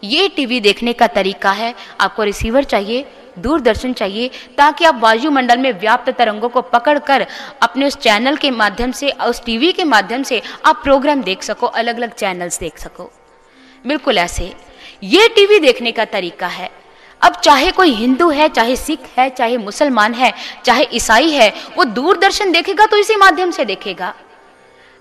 [0.03, 3.05] ये टीवी देखने का तरीका है। आपको रिसीवर चाहिए
[3.38, 7.25] दूरदर्शन चाहिए ताकि आप वायुमंडल में व्याप्त तरंगों को पकड़कर
[7.61, 11.67] अपने उस चैनल के माध्यम से, उस टीवी के माध्यम से आप प्रोग्राम देख सको
[11.67, 13.11] अलग अलग चैनल्स देख सको।
[13.88, 14.53] बिल्कुल ऐसे।
[15.03, 16.69] ये टीवी देखने का तरीका है।
[17.21, 20.33] अब चाहे कोई हिंदू है, चाहे सिख है, चाहे मुसलमान है,
[20.65, 24.13] चाहे ईसाई है, वो दूरदर्शन देखेगा तो इसी माध्यम से देखेगा।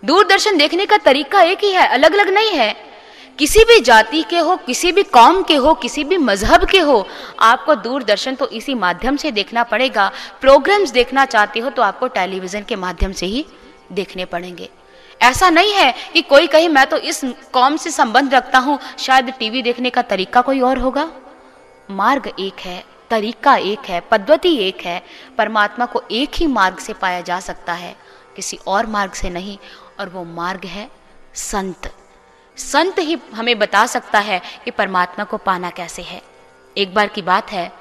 [0.03, 2.75] दूरदर्शन देखने का तरीका एक ही है अलग अलग नहीं है।
[3.39, 7.07] किसी भी जाति के हो, किसी भी कौम के हो, किसी भी मज़हब के हो,
[7.41, 10.11] आपको दूरदर्शन तो इसी माध्यम से देखना पड़ेगा।
[10.41, 13.45] प्रोग्राम्स देखना चाहते हो तो आपको टेलीविज़न के माध्यम से ही
[13.93, 14.69] देखने पड़ेंगे।
[15.21, 17.21] ऐसा नहीं है कि कोई कहे, मैं तो इस
[17.53, 21.09] कौम से संबंध रखता हूँ, शायद टीवी देखने का तरीका कोई और होगा?
[21.91, 25.03] मार्ग एक है, तरीका एक है, पद्धति एक है।
[25.39, 27.95] परमात्मा को एक ही मार्ग से पाया जा सकता है,
[28.37, 29.57] किसी और मार्ग से नहीं,
[30.01, 30.89] और वो मार्ग है
[31.35, 31.93] संत।
[32.57, 36.23] संत ही हमें बता सकता है कि परमात्मा को पाना कैसे है।
[36.79, 37.73] एक बार की बात है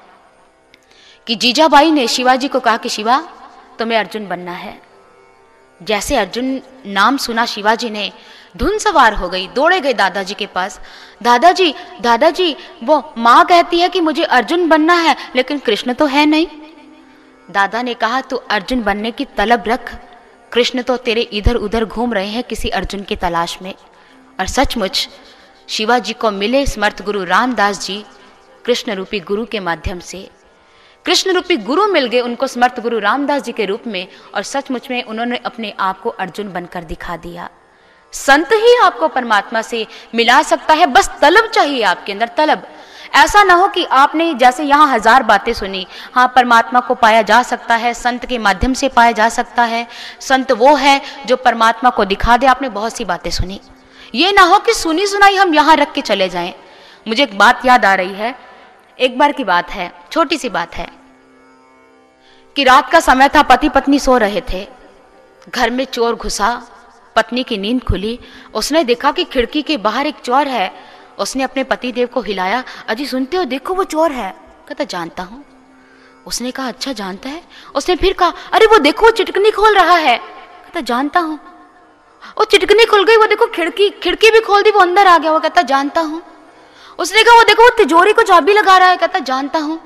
[1.27, 3.29] कि जीजाबाई ने शिवाजी को कहा कि शिवा,
[3.79, 4.81] तुम्हें अर्जुन बनना है।
[5.83, 8.13] जैसे अर्जुन नाम सुना शिवाजी ने,
[8.57, 10.79] धुन सवार हो गई, दौड़े गए दादाजी के पास।
[11.23, 16.25] दादाजी दादाजी, वो माँ कहती है कि मुझे अर्जुन बनना है, लेकिन कृष्ण तो है
[16.25, 16.47] नहीं।
[17.51, 19.95] दादा ने कहा, तू अर्जुन बनने की तलब रख।
[20.51, 23.73] कृष्ण तो तेरे इधर उधर घूम रहे हैं किसी अर्जुन की तलाश में।
[24.39, 25.07] और सचमुच
[25.69, 28.03] शिवाजी को मिले स्मर्थ गुरु रामदास जी
[28.65, 30.27] कृष्ण रूपी गुरु के माध्यम से।
[31.05, 34.89] कृष्ण रूपी गुरु मिल गए उनको समर्थ गुरु रामदास जी के रूप में और सचमुच
[34.91, 37.49] में उन्होंने अपने आप को अर्जुन बनकर दिखा दिया।
[38.13, 42.67] संत ही आपको परमात्मा से मिला सकता है, बस तलब चाहिए आपके अंदर, तलब।
[43.15, 47.41] ऐसा ना हो कि आपने जैसे यहाँ हज़ार बातें सुनी हाँ परमात्मा को पाया जा
[47.43, 49.85] सकता है, संत के माध्यम से पाया जा सकता है।
[50.21, 53.59] संत वो है जो परमात्मा को दिखा दे, आपने बहुत सी बातें सुनी।
[54.15, 56.55] ये ना हो कि सुनी सुनाई हम यहाँ रख के चले जाएँ।
[57.07, 58.35] मुझे एक बात याद आ रही है।
[58.99, 60.87] एक बार की बात है, छोटी सी बात है।
[62.55, 64.67] कि रात का समय था पति पत्नी सो रहे थे।
[65.49, 66.63] घर में चोर घुसा,
[67.15, 68.19] पत्नी की नींद खुली।
[68.53, 70.73] उसने देखा कि खिड़की के बाहर एक चोर है।
[71.19, 74.35] उसने अपने पति देव को हिलाया, अजी, सुनते हो, देखो वो चोर है।
[74.67, 75.45] कहता, जानता हूँ।
[76.25, 77.43] उसने कहा अच्छा जानता है।
[77.75, 81.54] उसने फिर कहा, अरे, वो देखो चिटकनी खोल रहा है। कहता, जानता हूँ।
[82.37, 85.31] वो चिटकनी खुल गई, वो देखो खिड़की खिड़की भी खोल दी, वो अंदर आ गया,
[85.31, 86.21] वो कहता, जानता हूँ।
[86.99, 89.79] उसने कहा, वो देखो, वो तिजोरी को चाबी लगा रहा है। कहता, जानता हूँ।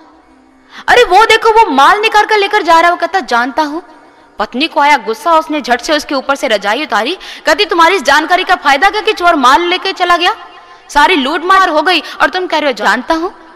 [0.88, 3.84] अरे, वो देखो, वो माल निकाल कर लेकर जा रहा है। वो कहता, जानता हूँ।
[4.40, 8.04] पत्नी को आया गुस्सा, उसने झट से उसके ऊपर से, रजाई उतारी। कहती, तुम्हारी इस
[8.04, 10.36] जानकारी का फ़ायदा क्या कि चोर माल लेके चला गया?
[10.90, 13.49] सारी लूट मार हो गई और तुम कह रहे हो, जानता हूँ।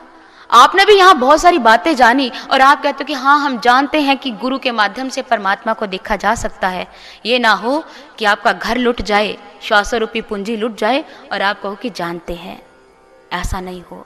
[0.49, 4.01] आपने भी यहाँ बहुत सारी बातें जानी और आप कहते हो कि हाँ हम जानते
[4.01, 6.87] हैं कि गुरु के माध्यम से परमात्मा को देखा जा सकता है।
[7.25, 7.83] ये ना हो
[8.19, 12.33] कि आपका घर लुट जाए श्वासो रूपी पूंजी लुट जाए और आप कहो कि जानते
[12.33, 12.61] हैं।
[13.31, 14.05] ऐसा नहीं हो।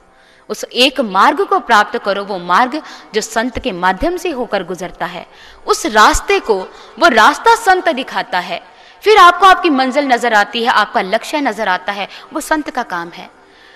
[0.50, 2.82] उस एक मार्ग को प्राप्त करो, वो मार्ग
[3.14, 5.26] जो संत के माध्यम से होकर गुजरता है।
[5.66, 6.58] उस रास्ते को,
[6.98, 8.60] वो रास्ता संत दिखाता है।
[9.02, 12.82] फिर आपको आपकी मंजिल नज़र आती है, आपका लक्ष्य नज़र आता है, वो संत का
[12.82, 13.28] काम है।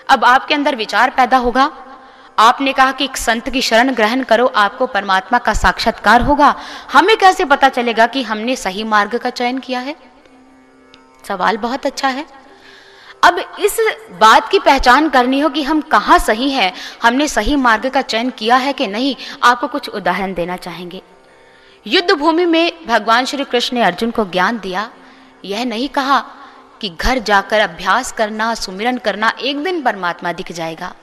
[0.08, 1.70] अब आपके अंदर विचार पैदा होगा
[2.38, 6.54] आपने कहा कि एक संत की शरण ग्रहण करो, आपको परमात्मा का साक्षात्कार होगा।
[6.92, 9.96] हमें कैसे पता चलेगा कि हमने सही मार्ग का चयन किया है?
[11.28, 12.26] सवाल बहुत अच्छा है।
[13.24, 13.76] अब इस
[14.20, 16.72] बात की पहचान करनी हो कि हम कहाँ सही हैं,
[17.02, 21.02] हमने सही मार्ग का चयन किया है कि नहीं, आपको कुछ उदाहरण देना चाहेंगे।
[21.86, 24.90] युद्ध भूमि में भगवान श्री कृष्ण ने अर्जुन को ज्ञान दिया।
[25.44, 26.24] यह नहीं कहा
[26.80, 30.94] कि घर जाकर अभ्यास करना, सुमिरन करना, एक दिन परमात्मा दिख जाएगा।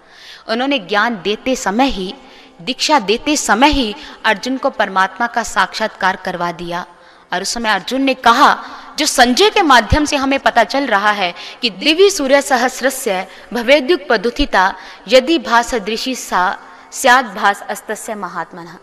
[0.50, 2.14] उन्होंने ज्ञान देते समय ही,
[2.62, 3.96] दीक्षा देते समय ही
[4.26, 6.86] अर्जुन को परमात्मा का साक्षात्कार करवा दिया।
[7.34, 8.58] और उस समय अर्जुन ने कहा,
[8.98, 14.08] जो संजय के माध्यम से हमें पता चल रहा है कि दिव्य सूर्य सहस्रस्य भवेद्युग
[14.10, 14.74] पदुथिता
[15.08, 16.60] यदि भास दृषि सा,
[16.92, 18.78] स्याद भास अस्तस्य महात्मा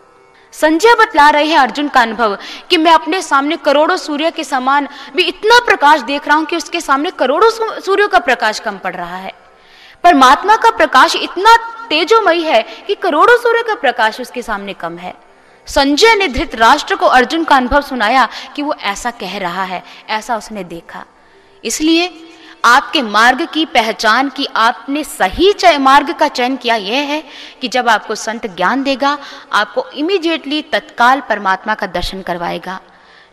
[0.52, 2.38] संजय बतला रहे हैं अर्जुन का अनुभव
[2.70, 6.56] कि मैं अपने सामने करोड़ों सूर्य के समान भी इतना प्रकाश देख रहा हूँ कि
[6.56, 7.50] उसके सामने करोड़ों
[7.80, 9.32] सूर्यों का प्रकाश कम पड़ रहा है।
[10.06, 11.56] परमात्मा का प्रकाश इतना
[11.88, 15.12] तेजोमयी है कि करोड़ों सूर्य का प्रकाश उसके सामने कम है।
[15.66, 20.36] संजय ने धृतराष्ट्र को अर्जुन का अनुभव सुनाया कि वो ऐसा कह रहा है, ऐसा
[20.36, 21.04] उसने देखा।
[21.64, 22.10] इसलिए
[22.64, 27.22] आपके मार्ग की पहचान की आपने सही मार्ग का चयन किया यह है
[27.60, 29.18] कि जब आपको संत ज्ञान देगा,
[29.52, 32.80] आपको इमीडिएटली तत्काल परमात्मा का दर्शन करवाएगा।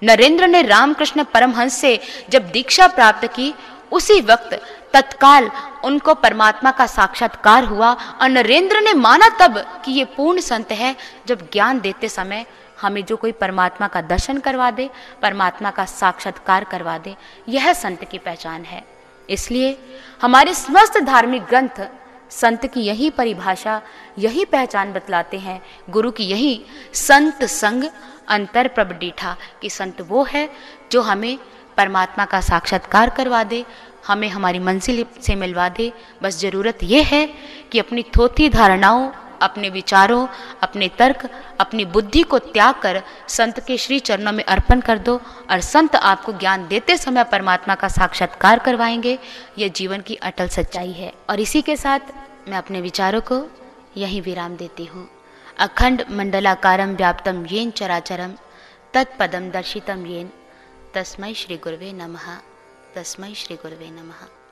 [0.02, 2.00] नरेंद्र ने रामकृष्ण परमहंस से
[2.30, 3.54] जब दीक्षा प्राप्त की
[3.94, 4.54] उसी वक्त
[4.94, 5.50] तत्काल
[5.86, 10.96] उनको परमात्मा का साक्षात्कार हुआ और नरेंद्र ने माना तब कि ये पूर्ण संत है।
[11.28, 12.46] जब ज्ञान देते समय
[12.82, 14.90] हमें जो कोई परमात्मा का दर्शन करवा दे,
[15.22, 17.16] परमात्मा का साक्षात्कार करवा दे,
[17.50, 18.84] यह संत की पहचान है।
[19.30, 19.78] इसलिए
[20.22, 21.88] हमारे समस्त धार्मिक ग्रंथ
[22.32, 23.82] संत की यही परिभाषा,
[24.20, 27.84] यही पहचान बतलाते हैं। गुरु की यही संत संग
[28.28, 30.50] अंतर प्रभ डीठा कि संत वो है
[30.92, 31.38] जो हमें
[31.78, 33.66] परमात्मा का साक्षात्कार करवा दे,
[34.08, 35.94] हमें हमारी मंजिल से मिलवा दे।
[36.24, 37.26] बस ज़रूरत यह है
[37.72, 39.12] कि अपनी थोथी धारणाओं,
[39.42, 40.28] अपने विचारों,
[40.64, 45.22] अपने तर्क, अपनी बुद्धि को त्याग कर संत के श्री चरणों में अर्पण कर दो
[45.52, 49.20] और संत आपको ज्ञान देते समय परमात्मा का साक्षात्कार करवाएँगे।
[49.58, 52.00] यह जीवन की अटल सच्चाई है। और इसी के साथ
[52.50, 53.52] मैं अपने विचारों को
[53.98, 55.10] यही विराम देती हूँ।
[55.60, 58.32] अखंड मंडलाकारम व्याप्तम येन चराचरम
[58.94, 60.30] तत्पदम दर्शितम येन।
[60.94, 62.26] तस्मै श्रीगुर्वे नमः।
[62.96, 64.43] तस्मै श्रीगुर्वे नमः।